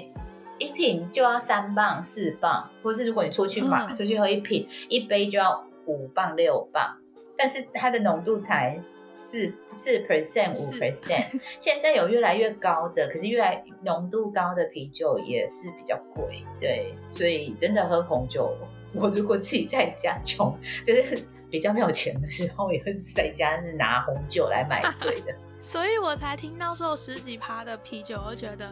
[0.59, 6.95] 一瓶就要三磅四磅，或是如果你出去买出去喝一瓶一杯就要五磅六磅，
[7.35, 8.79] 但是它的浓度才。
[9.19, 18.55] 四四 percent 五 percent，现在有越来越高的，可是越来浓度高的啤酒也是比较贵，对，所以真的喝红酒，
[18.93, 28.71] 我如果自己在家穷，就是比较没有钱的时候，也会在家是拿红酒来买醉的， 所以我才听到说十几趴的啤酒，我觉得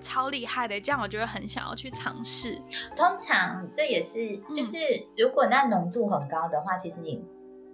[0.00, 2.58] 超厉害的，这样我觉得很想要去尝试。
[2.96, 4.78] 通常这也是，就是
[5.18, 7.22] 如果那浓度很高的话，其实你。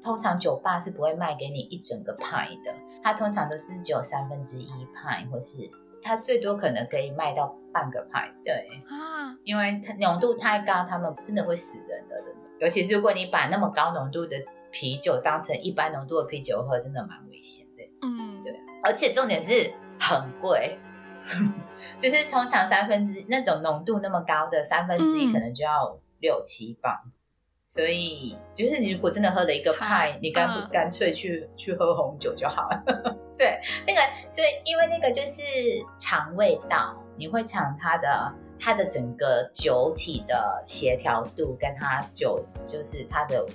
[0.02, 5.58] 通常酒吧是不会卖给你一整个派的，它通常都是只有三分之一派，或是
[6.02, 8.32] 它最多可能可以卖到半个派。
[8.44, 8.54] 对
[8.88, 12.40] 啊，因为它浓度太高，他们真的会死人的，真的。
[12.60, 14.36] 尤其是如果你把那么高浓度的
[14.70, 17.82] 啤酒当成一般浓度的啤酒喝，真的蛮危险的。
[18.02, 18.52] 嗯，对。
[18.84, 20.78] 而且重点是很贵，
[22.00, 26.94] 就是通常三分之那种浓度那么高的三分之一，可能就要六七磅。
[27.68, 32.82] 所以，就是你如果真的喝了一个派，你干不干脆去去喝红酒就好了。
[33.36, 34.00] 对，那个，
[34.30, 35.42] 所以因为那个就是
[35.98, 43.46] 尝味道，你会尝它的它的整个酒体的协调度，跟它酒就是它的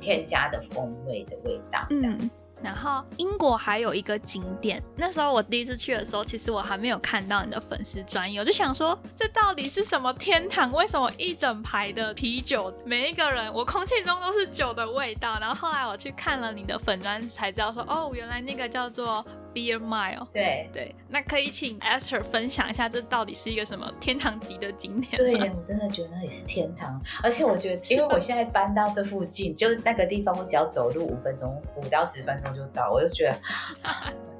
[0.00, 2.28] 添加的风味的味道这样子。
[2.62, 10.70] 然后英国还有一个景点，那时候我第一次去的时候，其实我还没有看到你的粉丝专业，我就想说这到底是什么天堂？
[10.72, 15.38] 为什么一整排的啤酒，每一个人我空气中都是酒的味道？
[15.40, 19.24] 然后后来我去看了你的粉专，才知道说哦，原来那个叫做。
[19.54, 25.16] Beer Mile，对对，那可以请 Esther 分享一下，这到底是一个什么天堂级的景点？
[25.16, 33.40] 对，我真的觉得那里是天堂，而且我觉得，因为我现在搬到这附近，就是那个地方，我只要走路五分钟，五到十分钟就到，我就觉得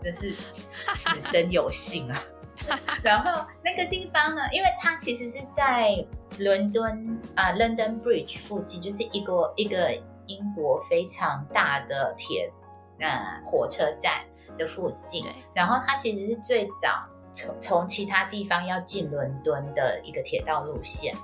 [0.02, 2.22] 真是此生有幸啊。
[3.02, 6.04] 然后那个地方呢，因为它其实是在
[6.38, 9.92] 伦敦啊，London Bridge 附近，就是一个一个
[10.26, 12.52] 英国非常大的铁
[12.98, 14.12] 那火车站。
[14.58, 21.14] 的附近，然后它其实是最早从从其他地方要进伦敦的一个铁道路线，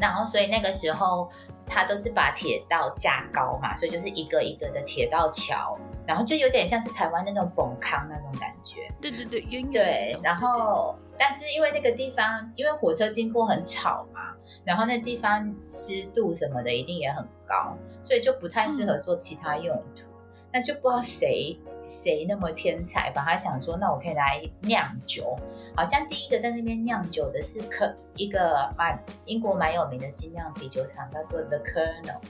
[0.00, 1.28] 然后所以那个时候
[1.66, 8.92] 它都是把铁道架高嘛，所以就是一个一个的铁道桥，然后就有点像是台湾那种崩康那种感觉。
[9.00, 9.40] 对对对，
[9.72, 10.18] 对。
[10.22, 20.08] 然后但是因为那个地方，因为火车经过很吵嘛，然后那地方湿度什么的一定也很高，所以就不太适合做其他用途。
[20.52, 25.36] 那就不知道谁谁那么天才，把他想说，那我可以来酿酒。
[25.76, 32.20] 好像第一个在那边酿酒的是可一个蛮英国蛮有名的精酿啤酒厂，叫做 The Colonel，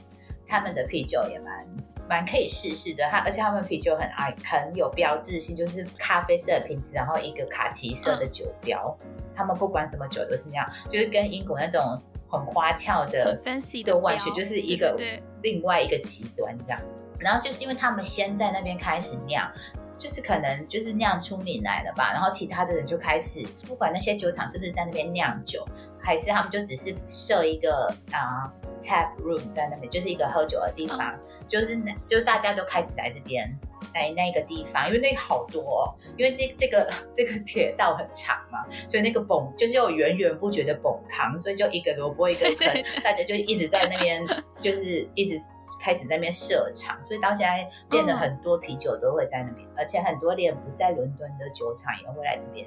[0.46, 1.66] 他们的啤酒也蛮
[2.08, 3.04] 蛮可以试试的。
[3.10, 8.96] 他而且他们啤酒很爱很有标志性，就是咖啡色的瓶子，然后一个卡其色的酒标。
[9.36, 14.96] 他们不管什么酒都是那样，就是跟英国那种很花俏的 fancy 的完全就是一个
[15.42, 16.80] 另外一个极端这样。
[17.18, 19.50] 然后就是因为他们先在那边开始酿，
[19.98, 22.12] 就是可能就是酿出名来了吧。
[22.12, 25.66] 然后其他的人就开始，不管那些酒厂是不是在那边酿酒，
[26.00, 28.50] 还是他们就只是设一个啊
[28.82, 31.14] tap room 在那边，就是一个喝酒的地方，
[31.48, 33.50] 就是就大家都开始来这边。
[33.92, 44.24] 来那个地方，因为那个好多，哦，因为这这个这个铁道很长嘛，所以那个泵就是有源源不绝的泵汤，所以就一个萝卜一个 坑，大家就一直在那边，
[44.60, 45.38] 就是一直
[45.80, 52.66] 开始在那边设厂，所以到现在变得很多啤酒都会在那边，而且很多连不在伦敦的酒厂也会来这边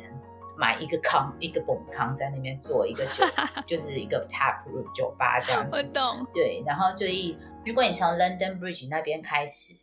[0.55, 3.25] 买一个康一个泵康在那边做一个酒，
[3.67, 5.67] 就是一个 tap room 酒吧这样。
[5.71, 6.25] 我懂。
[6.33, 9.75] 对，然后所以如果你从 London Bridge 那边开始。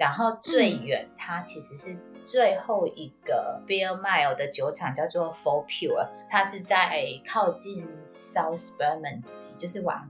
[0.00, 10.08] 然后最远，它其实是最后一个 Beer Mile 的酒厂，叫做 For Pure，它是在靠近 South Bermondsey，就是往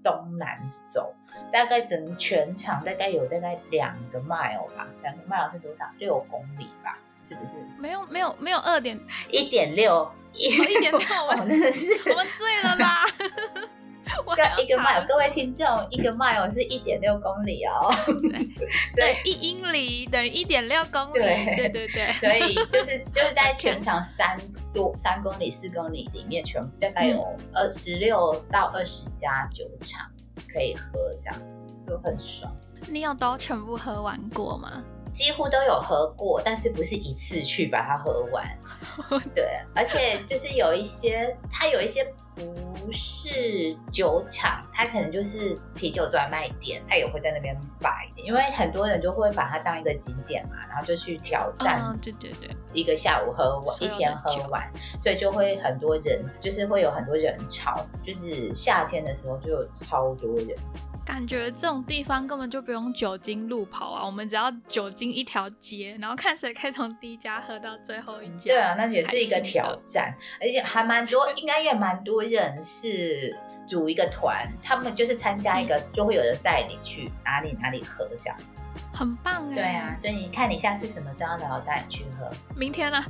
[0.00, 1.12] 东南走，
[1.52, 5.86] 大概整全场大概有大概两个 mile 吧，两个 mile 是多少？
[5.98, 7.54] 六公里吧，是不是？
[7.80, 8.96] 没有没有没有二点
[9.32, 13.04] 一点六，一点六， 我真的是我们醉了啦。
[14.62, 17.92] 一个 mile，各位听众，一个 mile 是一点六公里哦。
[18.94, 21.12] 所以一英里等于一点六公里。
[21.14, 22.12] 对对对对。
[22.20, 24.38] 所以就是 就是在全长三
[24.72, 30.06] 多三公里、四公里里面，全部大概有二十六到二十家酒厂
[30.52, 32.54] 可以喝，这样子就很爽。
[32.88, 34.82] 你有都全部喝完过吗？
[35.12, 38.44] 几乎都有喝过，但是不是一次去把它喝完。
[39.34, 48.08] 对，而且就是有一些，它有一些不是酒厂，它可能就是啤酒专卖店，它也会在那边摆。
[48.16, 51.98] 因为很多人就会把它当一个景点嘛，然后就去挑战。
[52.00, 54.70] 对对对，一个下午喝完，一天喝完，
[55.00, 57.84] 所以就会很多人，就是会有很多人潮。
[58.04, 60.56] 就是夏天的时候就有超多人。
[61.04, 68.44] 感觉这种地方根本就不用酒精路跑啊，我们只要酒精一条街，然后看谁可以从第一家喝到最后一家。
[68.44, 73.36] 对啊，那也是一个挑战，而且还蛮多，应该也蛮多人是
[73.66, 79.54] 组一个团，他们就是参加一个，就会有人带你去哪里哪里喝这样子，很棒哎。
[79.54, 82.30] 对啊，所以你看你下次什么时候要带你去喝？
[82.56, 83.04] 明天啊，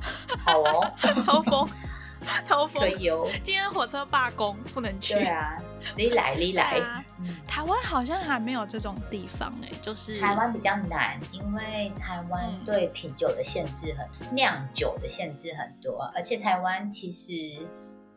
[0.44, 0.92] 好哦，
[1.24, 1.68] 超疯。
[2.46, 3.26] 超可以哦！
[3.42, 5.14] 今天火车罢工，不能去。
[5.14, 5.56] 对啊，
[5.96, 6.80] 你来 你来。
[7.46, 17.64] 台湾好像还没有这种地方哎，就是台湾比较难，因为台湾对品酒的限制很，酿酒的限制很多，而且台湾其实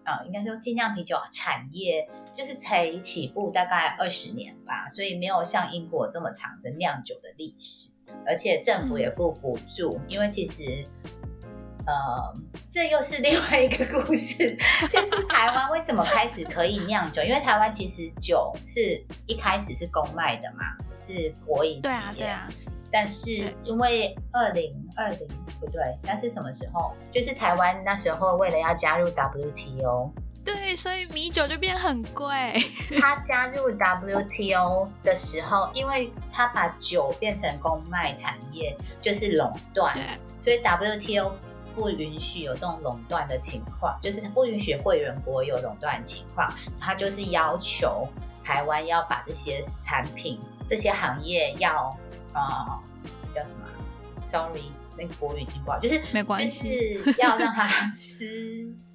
[0.03, 7.91] 啊，应该说精酿啤酒产业就是才起步大概二十年吧，所以没有像英国这么长的酿酒的历史，
[8.25, 10.83] 而且政府也不补助，因为其实。
[11.87, 12.33] 呃，
[12.67, 14.57] 这又是另外一个故事，
[14.89, 17.21] 就是台湾为什么开始可以酿酒？
[17.21, 22.23] 因为台湾其实酒是一开始是公卖的嘛，是国营企业。
[22.23, 22.47] 对啊，
[22.91, 25.27] 但是因为二零二零
[25.59, 26.95] 不对，那是什么时候？
[27.11, 30.11] 就是台湾那时候为了要加入 WTO，
[30.43, 32.63] 对，所以米酒就变很贵。
[32.99, 39.95] 他加入 WTO 的时候，因为他把酒变成公卖产业，就是垄断，
[40.39, 41.31] 所以 WTO。
[41.75, 46.51] 不允许有这种垄断的情况，就是不允许会员国有垄断情况。
[46.79, 48.07] 他就是要求
[48.43, 51.95] 台湾要把这些产品、这些行业要
[52.33, 52.41] 呃
[53.33, 53.65] 叫什么
[54.17, 58.25] ？Sorry，那个国语已经不好，就是没关系，就是要让它私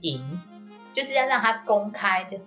[0.00, 0.40] 营，
[0.92, 2.38] 就是要让它公开就。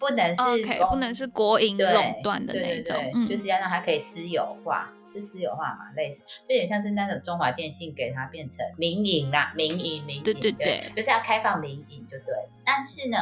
[0.00, 0.42] 不能是
[0.88, 4.88] 不能是国营垄断的那种，就是要让它可以私有化，
[5.20, 5.90] 是私有化嘛？
[5.96, 12.34] 类似，就有点像是那种中华电信给它变成民营啦，民营民营，对对对，就是要开放民营就对。
[12.64, 13.18] 但是呢，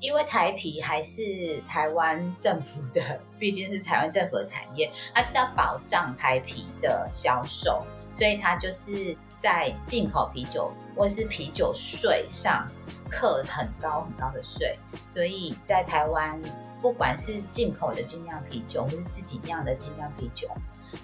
[0.00, 12.68] 因为台皮还是台湾政府的，毕竟是台湾政府的产业，它就是要保障台皮的销售，所以它就是在进口啤酒或是啤酒税上。
[13.10, 14.76] 课很高很高的税，
[15.06, 16.40] 所以在台湾，
[16.82, 20.48] 不管是进口的精酿啤酒，或是自己酿的精酿啤酒，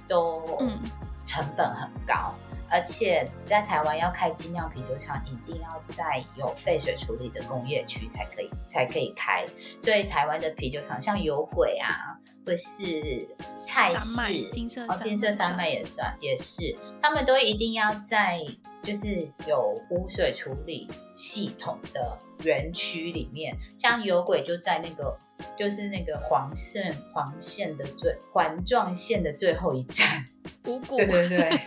[0.09, 0.59] 都
[1.24, 2.34] 成本很高。
[2.72, 9.45] 而且在台湾要开精酿啤酒厂，一定要在有废水处理的工业区才可以，才可以开。
[9.80, 12.16] 所以台湾的啤酒厂，像有鬼啊，
[12.47, 13.26] 或是
[13.66, 18.41] 菜市，金色哦，金色山脉也算，也是，他们都一定要在
[18.84, 25.18] 就是有污水处理系统的园区里面，像有鬼就在那个
[25.61, 30.24] 就是那个黄线黄线的最环状线的最后一站，
[30.62, 31.62] 对对对，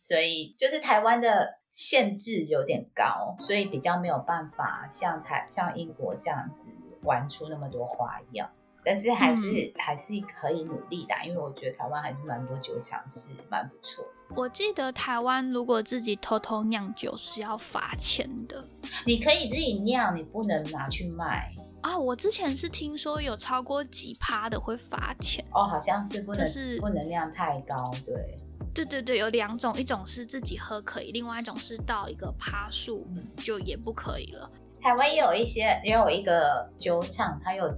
[0.00, 6.66] 所以就是台湾的限制有点高，所以比较没有办法像台像英国这样子
[7.02, 8.48] 玩出那么多花样。
[8.84, 14.04] 但是还是、还是可以努力的，因为我觉得台湾还是蛮多酒厂是蛮不错。
[14.36, 18.64] 我记得台湾如果自己偷偷酿酒是要罚钱的。
[19.04, 21.52] 你可以自己酿，你不能拿去卖。
[21.84, 25.44] 啊，我之前是听说有超过几趴的会罚钱。
[25.52, 28.14] 哦，好像是不能、就是不能量太高，对。
[28.72, 34.50] 对对对，有两种，一种是自己喝可以，另外一种是到一个趴数嗯就也不可以了。
[34.80, 37.68] 台湾也有一些，也有一个酒厂，它有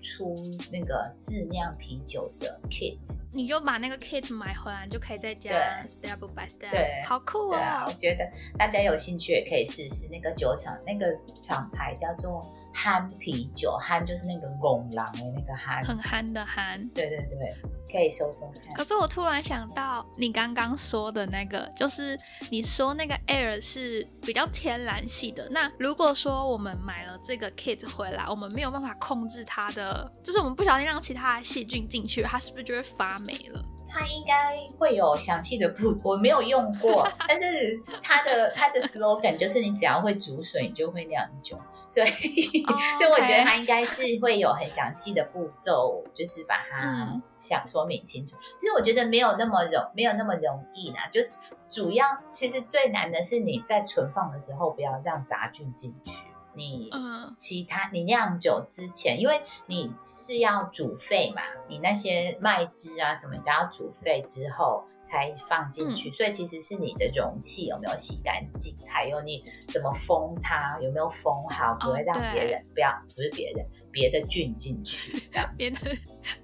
[0.00, 0.34] 出
[0.72, 2.96] 那个自酿啤酒的 kit。
[3.30, 7.94] 你就把那个 kit 买回来，就可以在家对 step by step，对好酷对啊，我哦！
[7.98, 8.24] 觉得
[8.58, 11.06] 大家有兴趣也可以试试那个酒厂，那个
[11.40, 12.50] 厂牌叫做
[12.82, 15.84] 憨啤酒，憨就是那个拱狼的那个憨。
[15.84, 16.88] 很憨的憨。
[16.94, 17.54] 对对对，
[17.92, 18.72] 可以搜搜看。
[18.72, 22.18] 可是我突然想到，你刚刚说的那个，就是
[22.48, 25.46] 你说那个 air 是比较天然系的。
[25.50, 33.62] 那如果说我们买了这个 kit 回来，我们没有办法控制它的，就是我们不小心让其他的细菌进去，它是不是就会发霉了？
[33.92, 41.58] 它应该会有详细的步骤，我没有用过，但是它的它的 slogan 就是你只要会煮水，你就会酿酒，
[41.90, 48.36] 所以、哦 所以我觉得它应该是会有很详细的步骤，就是把它嗯想说明清楚。
[48.56, 51.20] 其实我觉得没有那么容没有那么容易啦，就
[51.68, 56.28] 主要其实最难的是你在存放的时候不要让杂菌进去。
[56.52, 75.78] 你嗯其他你酿酒之前，因为你是要煮沸嘛，你那些麦汁啊什么，你都要煮沸之后才放进去，所以其实是你的容器有没有洗干净，还有你怎么封它，有没有封好，不会让对别人、不要不是别人别的菌进去，这样 别的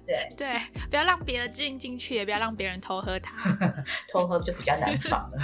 [0.05, 3.57] 对，对，不要让别的菌进去，也不要让别人偷喝它。
[4.11, 5.37] 偷喝就比较难防了，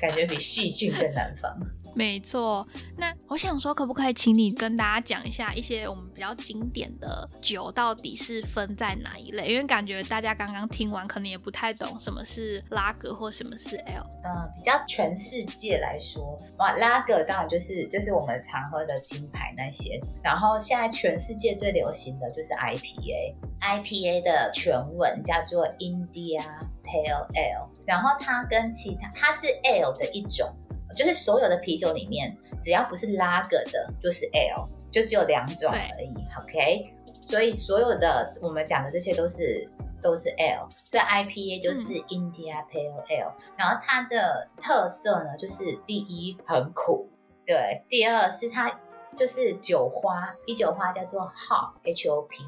[0.00, 1.56] 感觉比细菌更难防。
[1.94, 2.66] 没错，
[2.96, 9.48] 那我想说，可不可以请你跟大家讲一下一些我们比较经典的酒到底是分在哪一类？
[9.48, 14.02] 因为感觉大家刚刚听完，可能也不太懂什么是拉格或什么是 L。
[14.22, 20.00] 呃，比较全世界来说，哇，拉格当然就是就是我们常喝的金牌那些。
[20.22, 26.42] 然后现在全世界最流行的就是 IPA，IPA 的全文叫做 India
[26.84, 30.48] Pale Ale，然后它跟其他它是 L 的一种，
[30.94, 36.14] 就是所有的啤酒里面只要不是拉格的，就是 Ale，就只有两种而已。
[36.42, 39.70] OK，所以所有的我们讲的这些都是
[40.02, 47.08] 都是 L，所以 IPA 就是嗯 India Pale Ale，、然后它的特色呢，就是第一很苦，
[47.46, 48.80] 对，第二是它
[49.14, 52.42] 就是酒花，啤酒花叫做 Hop H O P，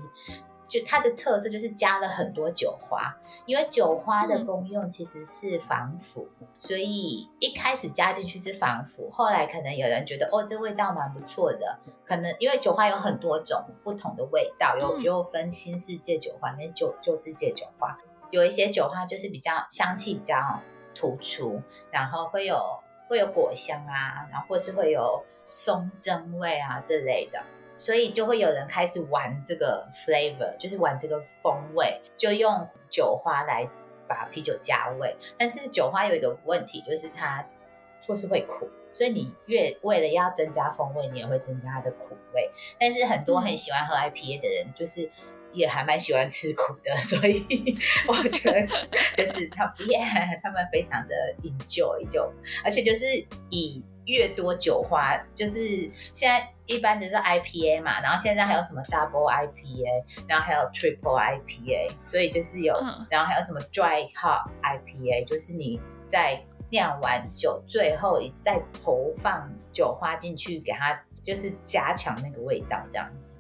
[0.73, 3.15] 就它的特色就是加了很多酒花，
[3.45, 17.99] 因为酒花的嗯功用其实是防腐，所以一开始加进去是防腐，后来可能有人觉得哦，这味道蛮不错的，可能因为酒花有很多种不同的味道，有嗯又分新世界酒花跟旧旧世界酒花，
[18.31, 20.59] 有一些酒花就是比较香气比较
[20.95, 21.61] 突出，
[21.91, 22.59] 然后会有
[23.09, 27.45] 会有果香啊，然后或是会有松针味啊这类的。
[27.83, 33.69] 所以就会有人开始玩这个 flavor，就是玩这个风味，就用酒花来
[34.09, 35.17] 把啤酒加味。
[35.37, 37.45] 但是酒花有一个问题，就是它
[38.01, 42.49] 就是会苦，所以你越为了要增加风味，你也会增加它的苦味。
[42.79, 45.11] 但是很多很喜欢喝 IPA 的人，就是
[45.53, 47.77] 也还蛮喜欢吃苦的， 所以
[48.07, 48.65] 我觉得
[49.17, 49.99] 就是他们耶，
[50.41, 52.33] 他们非常的 enjoy 就，
[52.65, 53.07] 而且就是
[53.51, 73.37] 以越多酒花，就是现在一般就是 IPA 嘛，然后现在还有什么 Double IPA，然后还有 Triple IPA，所以就是有，嗯然后还有什么 Dry Hop IPA，就是你在酿完酒最后一再投放酒花进去，给它就是加强那个味道这样子。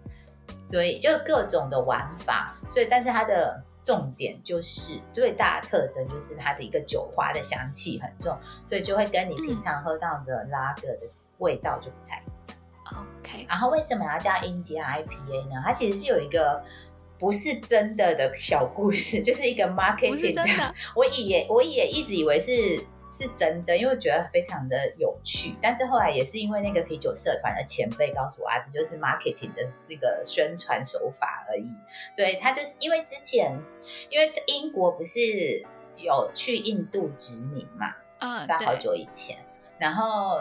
[0.60, 11.01] 所以就各种的玩法，所以但是它的重点就是最大的特征就是它的一个酒花的香气很重，所以就会跟你平常喝到的拉格的
[11.39, 13.07] 味道就不太一样。
[13.20, 15.62] OK，然后为什么要叫 India IPA 呢？
[15.64, 16.62] 它其实是有一个
[17.18, 25.54] 不是真的的小故事， 就是一个 marketing 真的， 我也我也一直以为是是真的，因为觉得非常的有趣。
[25.60, 31.76] 但是后来也是因为那个啤酒社团的前辈告诉我啊，这就是 marketing 的那个宣传手法而已。
[32.16, 33.52] 对他就是因为之前，
[34.08, 35.20] 因为英国不是
[35.96, 39.36] 有去印度殖民嘛，嗯，在好久以前，
[39.78, 40.40] 然后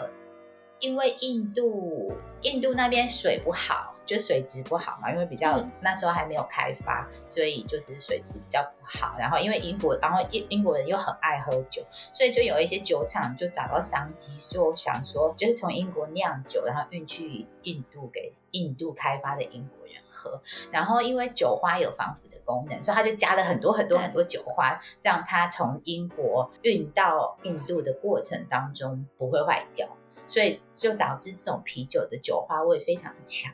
[0.80, 2.10] 因为印度
[2.40, 3.91] 印度那边水不好。
[4.04, 9.14] 就水质不好嘛，因为比较那时候还没有开发，所以就是水质比较不好。
[9.18, 11.82] 然后因为英国，然后英英国人又很爱喝酒，
[12.12, 20.42] 所以就有一些酒厂就找到商机，就想说就是从英国酿酒，然后运去印度给印度开发的英国人喝。
[20.70, 29.88] 然后因为酒花有防腐的功能，所以他就加了很多很多很多酒花，让它从英国运到印度的过程当中不会坏掉，
[30.26, 33.52] 所以就导致这种啤酒的酒花味非常的强。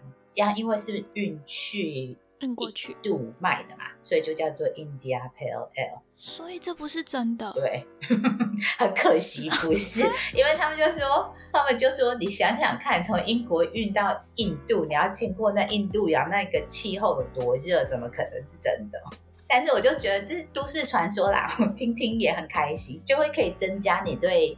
[0.57, 6.01] 因为是运去运过去度卖的嘛，所以就叫做 India Pale Ale。
[6.16, 7.86] 所以这不是真的，对，
[8.78, 10.01] 很可惜不是，
[10.34, 19.01] 因为他们就说，他们就说，你想想看，从英国运到印度，你要经过那印度洋那个气候有多热，怎么可能是真的？
[19.47, 24.57] 但是我就觉得这是都市传说啦，听听也很开心，就会可以增加你对。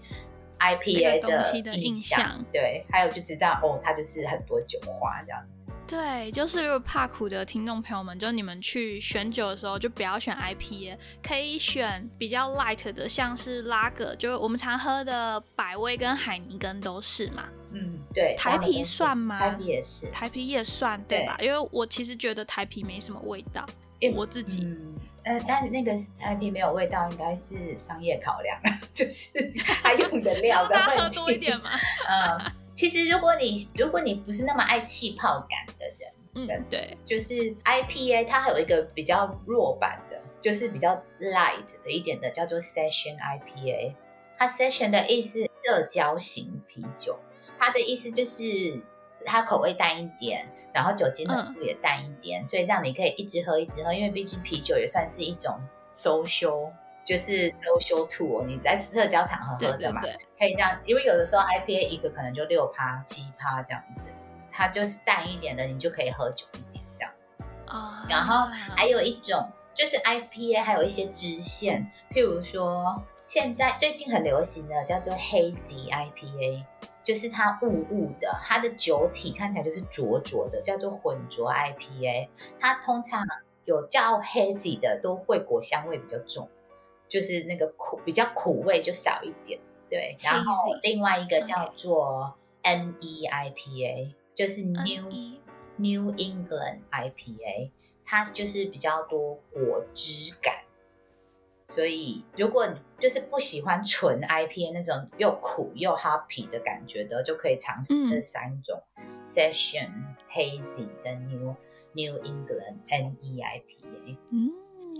[0.62, 5.59] IPA 的印象，对，还有就知道哦，它就是很多酒花这样子。
[5.90, 17.48] 对，就是如果怕苦的听众朋友们，就你们去选酒的时候，就不要选 IPA，可以选比较 light 的，像是拉格，就是我们常喝的百威跟海尼根都是嘛。
[17.72, 18.36] 嗯，对。
[18.38, 19.40] 台啤算吗？
[19.40, 21.36] 台啤也是，台啤也算，对吧？
[21.40, 23.66] 因为我其实觉得台啤没什么味道，
[24.14, 24.64] 我自己。
[25.24, 28.58] 呃，但是那个 IP 没有味道，应该是商业考量，
[28.94, 29.28] 就是
[29.58, 31.16] 他用的料 的问题。
[31.16, 31.70] 多一点嘛。
[32.08, 43.94] 嗯，其实如果你如果你不是那么爱气泡感的人，嗯，对，就是 IPA 它还有一个比较弱版的，就是比较 light 的一点的，叫做 Session IPA。
[44.38, 47.18] 它 Session 的意思社交型啤酒，
[47.58, 48.80] 它的意思就是
[49.26, 50.50] 它口味淡一点。
[50.72, 55.60] 然后酒精浓度也淡一点，所以让你可以一直喝一直喝，因为毕竟啤酒也算是一种
[55.92, 56.70] social，
[57.10, 60.00] 就是 social tool，你在社交场合喝的嘛，
[60.38, 60.80] 可以这样。
[60.84, 64.04] 因为有的时候 IPA 一个可能就六趴七趴这样子，
[64.52, 67.42] 它就是淡一点的，你就可以喝久一点这样子。
[67.66, 68.46] 啊，然后
[68.76, 76.64] 还有一种就是 IPA 还有一些支线，譬如说现在最近很流行的叫做 Hazy IPA。
[77.02, 82.28] 就是它雾雾的，它的酒体看起来就是浊浊的，叫做混浊 IPA。
[82.60, 83.26] 它通常
[83.64, 86.48] 有叫 hazy 的，都会果香味比较重，
[87.10, 89.60] 就是那个苦比较苦味就少一点。
[89.90, 95.10] 对，然后另外一个叫做 NE IPA，就是 New
[95.76, 97.70] New England IPA，
[98.06, 100.62] 它就是比较多果汁感。
[101.64, 108.82] 所以，如果你就是不喜欢纯 IPA 那种又苦又 happy 的感觉的，就可以尝试这三种
[109.24, 109.90] Session
[110.32, 111.54] Hazy 跟 New
[111.92, 114.16] New England NEIPA。
[114.32, 114.50] 嗯，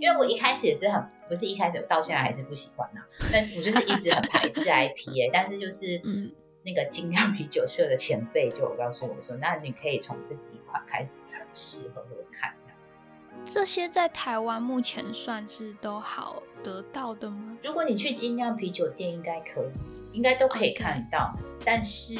[0.01, 3.01] 因为我一开始也是很不是一开始，我到现在还是不喜欢呐。
[3.31, 6.31] 但是我就是一直很排斥 IPA，但是就是嗯，
[6.65, 12.51] 那个精酿啤酒社的前辈就告诉我说，那你可以从这几款开始尝试喝喝看。
[13.45, 17.55] 这些在台湾目前算是都好得到的吗？
[17.63, 21.33] 如果你去精酿啤酒店，应该可以，应该都可以看到。
[21.63, 22.15] 但是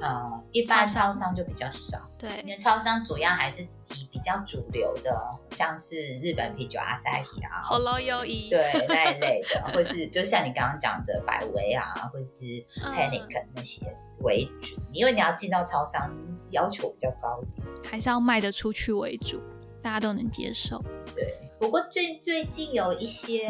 [0.00, 1.98] 呃，一般超商就比较少。
[2.18, 5.10] 对，因为超商主要还是以比较主流的，
[5.52, 12.44] 像是日本啤酒阿萨伊啊、好老友谊对那一类的，或是就像你刚刚讲的百威啊，或是
[12.78, 13.86] Panic 那些
[14.20, 14.76] 为主。
[14.90, 16.14] 因为你要进到超商，
[16.50, 19.42] 要求比较高一点，还是要卖得出去为主。
[19.80, 20.78] 大家都能接受，
[21.14, 21.38] 对。
[21.58, 23.48] 不过最最近有一些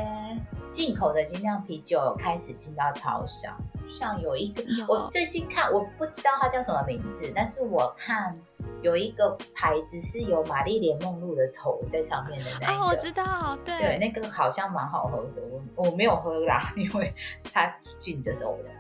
[0.73, 3.55] 进口的精酿啤酒开始进到超商，
[3.89, 8.37] 像有一个，我最近看我不知道它叫什么名字，但是我看
[8.81, 15.43] 有一个牌子是有玛丽莲梦露的头在上面的那个，我知道，对，对，那个好像蛮好喝的，
[15.77, 17.14] 我我没有喝啦，因为
[17.53, 18.73] 它进的时候我在。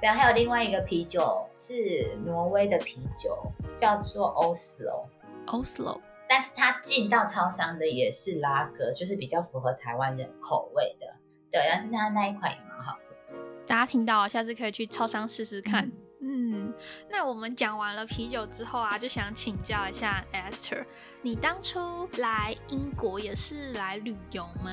[0.00, 3.36] 然后还有另外一个啤酒是挪威的啤酒，
[3.78, 6.00] 叫做 Oslo，Oslo。
[6.34, 11.06] 但是它进到超商的也是拉格，就是比较符合台湾人口味的。
[11.48, 13.38] 对，但是它那一款也蛮好喝的。
[13.64, 15.88] 大家听到，下次可以去超商试试看。
[16.20, 16.74] 嗯，
[17.08, 20.84] 那我们讲完了啤酒之后啊，就想请教一下 Esther，
[21.22, 24.72] 你当初来英国也是来旅游吗？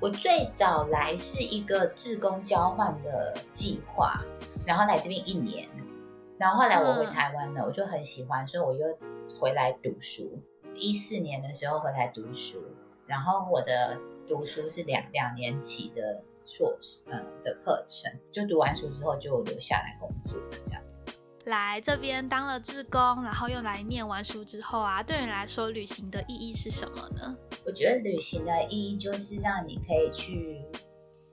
[0.00, 4.18] 我最早来是一个志工交换的计划，
[4.66, 5.68] 然后来这边一年，
[6.38, 8.98] 然后后来我回台湾了，我就很喜欢，所以我又
[9.38, 10.42] 回来读书。
[10.76, 12.58] 一四年的时候回来读书，
[13.06, 20.82] 然后我的读书是两两年起的硕士嗯的课程，就读完书之后就留下来工作这样。
[21.46, 27.36] 来这边当了志工，然后又来念完书之后啊，对你来说旅行的意义是什么呢？
[27.66, 30.64] 我觉得旅行的意义就是让你可以去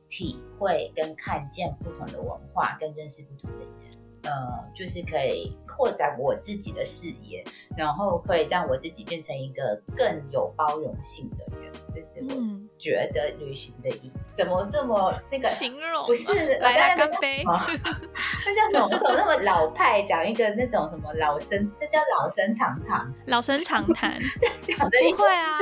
[0.07, 3.98] 体会跟看见不同的文化，跟认识不同的人。
[4.23, 4.31] 呃，
[4.73, 7.43] 就是可以扩展我自己的视野，
[7.77, 11.71] 然后可以让我自己变成一个更有包容性的人。
[11.93, 12.35] 这是我
[12.77, 14.11] 觉得旅行的意义。
[14.35, 16.05] 怎么这么那个形容？
[16.05, 17.43] 不是来干杯？
[17.45, 18.97] 那叫什么？
[18.97, 20.03] 什么那么老派？
[20.03, 21.69] 讲一个那种什么老生？
[21.79, 23.11] 那叫老生常谈。
[23.25, 24.19] 老生常谈。
[24.61, 25.57] 讲的不会啊，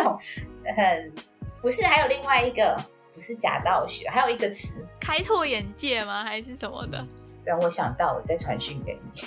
[0.75, 1.13] 很
[1.61, 1.81] 不是。
[1.83, 2.77] 还有另外一个，
[3.17, 6.23] 不是假道学，还有一个词，开拓眼界吗？
[6.23, 7.03] 还是什么的？
[7.43, 9.23] 让我想到，我再传讯给你。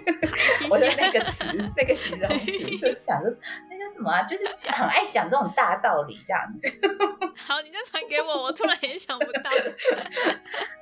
[0.70, 1.44] 我的那个词，
[1.76, 2.46] 那个形容词，
[2.80, 3.28] 就是想着
[3.68, 4.22] 那叫什么啊？
[4.22, 6.80] 就是很爱讲这种大道理这样子。
[7.36, 9.50] 好，你再传给我，我突然也想不到。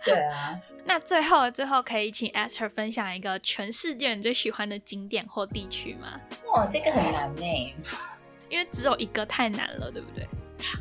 [0.05, 0.57] 对啊。
[0.85, 6.21] 那最后，最后可以请 Esther 分享一个全世界人最喜欢的景点或地区吗？
[6.53, 7.75] 哇，这个很难呢，
[8.49, 10.25] 因为只有一个太难了，对不对？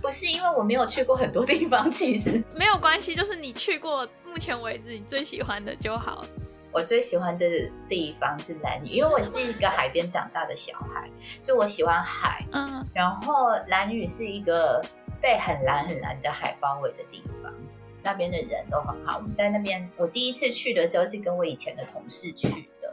[0.01, 6.25] 不是因为我没有去过很多地方，其实 没有关系，就是你去过目前为止你最喜欢的就好。
[6.71, 7.45] 我最喜欢的
[7.87, 11.07] 地方是蓝屿，因为我是一个海边长大的小孩，
[11.41, 12.43] 所以我喜欢海。
[12.51, 14.83] 嗯，然后蓝屿是一个
[15.21, 17.53] 被很蓝很蓝的海包围的地方，
[18.01, 19.17] 那边的人都很好。
[19.17, 22.47] 我们在那边，我第一次去的时候是跟我以前的同事去
[22.81, 22.91] 的，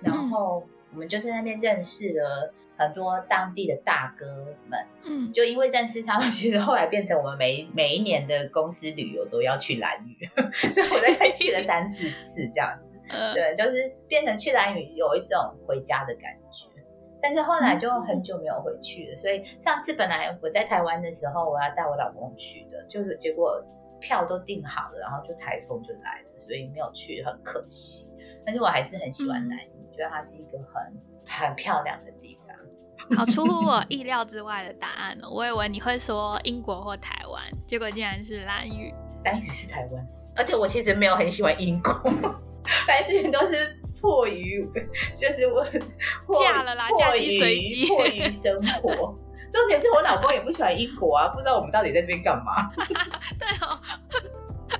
[0.00, 2.52] 然后我们就在那边认识了。
[2.82, 4.26] 很多当地的大哥
[4.68, 10.26] 们，嗯，就因为认识他们，其实后来变成我们每每一年的公司旅游都要去蓝屿，
[10.72, 12.88] 所以我大概去了三四次这样子。
[13.34, 16.68] 对，就是变成去蓝屿有一种回家的感觉。
[17.20, 23.64] 但是后来就很久没有回去了，所以上次本来我在台湾的时候，我要带我老公去的，就是结果
[24.00, 28.10] 票都订好了，然后就台风就来了，所以没有去，很可惜。
[28.44, 30.92] 但是我还是很喜欢蓝屿，觉得它是一个很
[31.24, 32.41] 很漂亮的地方。
[33.16, 35.28] 好出乎我意料之外的答案哦！
[35.30, 38.92] 我以为你会说英国或台湾，结果竟然是蓝屿。
[39.24, 40.06] 蓝屿是台湾，
[40.36, 41.92] 而且我其实没有很喜欢英国，
[42.86, 44.68] 反正之前都是迫于，
[45.12, 45.64] 就是我
[46.40, 49.18] 嫁了啦，嫁鸡随鸡，迫于生活。
[49.50, 52.70] 重点是我老公也不喜欢英国啊，不知道我们到底在这边干嘛。
[53.38, 53.78] 对哦，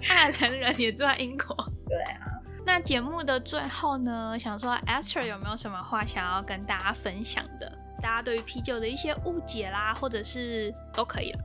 [0.08, 1.54] 爱尔兰人也住在英国。
[1.86, 2.20] 对啊。
[2.64, 7.78] 那节目的最后呢，想说 Esther 有没有什么话想要跟大家分享的？
[8.02, 11.38] 大家对于啤酒的一些误解啦，或者是都可以了。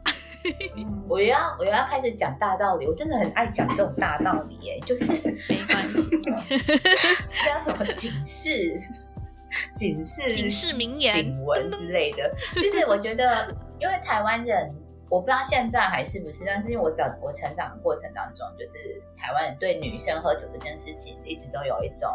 [1.07, 5.05] 我要我要开始讲大道理，我真的很爱讲这种大道理耶， 就是
[5.47, 6.09] 没关系，
[7.45, 8.75] 叫什么警示、
[9.75, 12.33] 警示、警示名言、警文之类的。
[12.55, 14.73] 就是我觉得，因为台湾人，
[15.09, 22.09] 我不知道现在还是不是，但是因为我长我成长的过程当中，就是台湾人对女生喝酒这件事情，一直都有一种。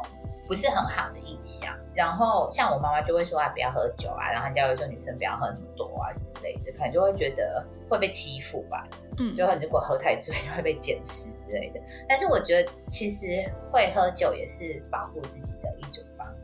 [0.46, 8.86] 不是很好的印象，然后像我妈妈就会说啊不要喝酒啊，然后人家会说女生不要喝很多啊之类的，可能就会觉得会被欺负吧，
[9.18, 11.80] 嗯，就很如果喝太醉会被捡食之类的。
[12.08, 16.34] 但是我觉得其实会喝酒也是保护自己的一种方法。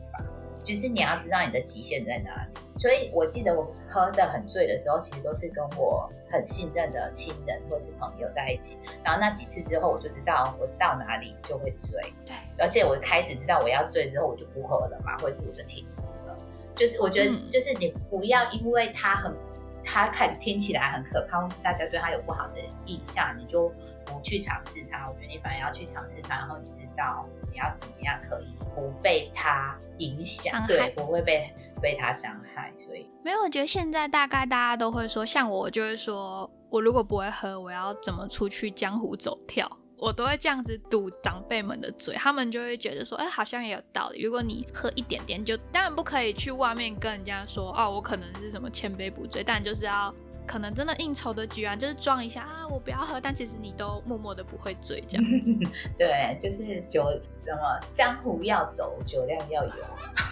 [0.63, 8.77] 就是你要知道你的极限在哪里，所以我记得我喝的很醉的时候，其实都是跟我很信任的亲人或是朋友在一起。
[9.03, 12.13] 然后那几次之后，我就知道我到哪里就会醉。
[12.25, 16.37] 对，而且我开始知道我要醉之后，我就不喝了嘛，或者是我就停止了。
[16.75, 19.35] 就是我觉得，就是你不要因为他很，
[19.83, 23.69] 他看听起来很可怕，或是大家对他有不好的印象，你就
[24.05, 25.07] 不去尝试他。
[25.07, 27.27] 我觉得你反而要去尝试他，然后你知道。
[27.51, 30.63] 你要怎么样可以不被他影响？
[30.67, 31.51] 对，不会被
[31.81, 32.71] 被他伤害。
[32.75, 39.67] 所以没有，我觉得现在大概大家都会说，像我就会说，我如果不会喝，我要怎么出去江湖走跳？
[39.99, 44.21] 我都会这样子堵长辈们的嘴，他们就会觉得说，哎，好像也有道理。
[44.21, 50.13] 如果你喝一点点，就当然不可以去外面跟人家说，哦，我可能是什么千杯不醉，但就是要。
[50.47, 55.23] 可能真的应酬的局啊，就是装一下啊，我不要喝，但其实你都默默的不会醉这样。
[55.95, 57.05] 对，就是酒
[57.37, 59.71] 什么江湖要走，酒量要有。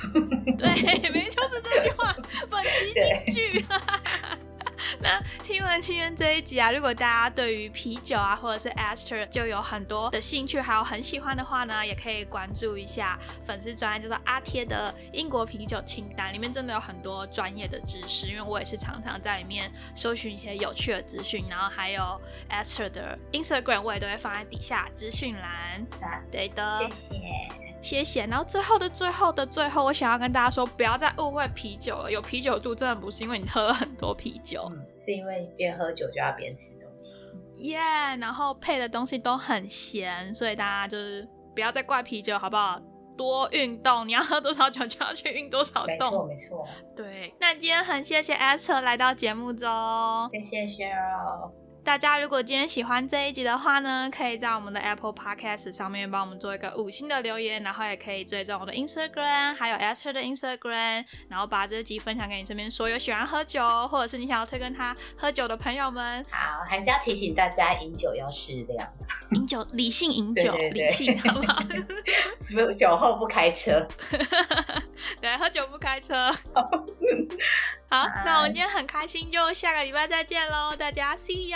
[0.57, 2.15] 对，没就，是这句话，
[2.49, 3.65] 本集金句。
[5.01, 18.27] 那听完今天这一集啊，如果大家对于啤酒啊，或者是 Esther 就有很多的兴趣，还有很喜欢的话呢，也可以关注一下粉丝专业，叫做阿贴的英国啤酒清单，里面真的有很多专业的知识。
[18.27, 22.19] 因为我也是常常在里面搜寻一些有趣的资讯，然后还有
[22.49, 25.85] Esther 的 Instagram 我也都会放在底下资讯栏。
[26.31, 27.17] 对的，谢谢。
[27.79, 28.25] 谢谢。
[28.25, 32.11] 然后最后的最后的最后，我想要跟大家说，不要再误会啤酒了。
[32.11, 34.66] 有啤酒肚真的不是因为你喝了很多啤酒，
[34.99, 37.27] 是因为边喝酒就要边吃东西。
[37.57, 37.79] 耶，
[38.19, 42.79] 然后配的东西都很咸，所以大家就是不要再怪啤酒，好不好？
[43.17, 45.87] 多运动，你要喝多少酒就要去运多少动。
[45.87, 46.67] 没错，没错。
[46.95, 49.67] 对，那今天很谢谢 Esther 来到节目中，
[50.31, 51.51] 谢谢 Cheryl。
[51.87, 66.21] 大家如果今天喜欢这一集的话呢，可以在我们的 Apple Podcast 上面帮我们做一个五星的留言，然后也可以追踪我的 Instagram，还有 Esther 的 Instagram，然后把这集分享给你身边所有喜欢喝酒，或者是你想要推跟他喝酒的朋友们。
[66.29, 68.85] 好，还是要提醒大家，饮酒要适量，
[69.31, 71.63] 饮酒理性饮酒，理性好不好？
[72.53, 73.87] 不，酒后不开车。
[75.21, 76.29] 对，喝酒不开车。
[77.89, 81.55] 好，那我们今天很开心，就下个礼拜再见喽，大家 see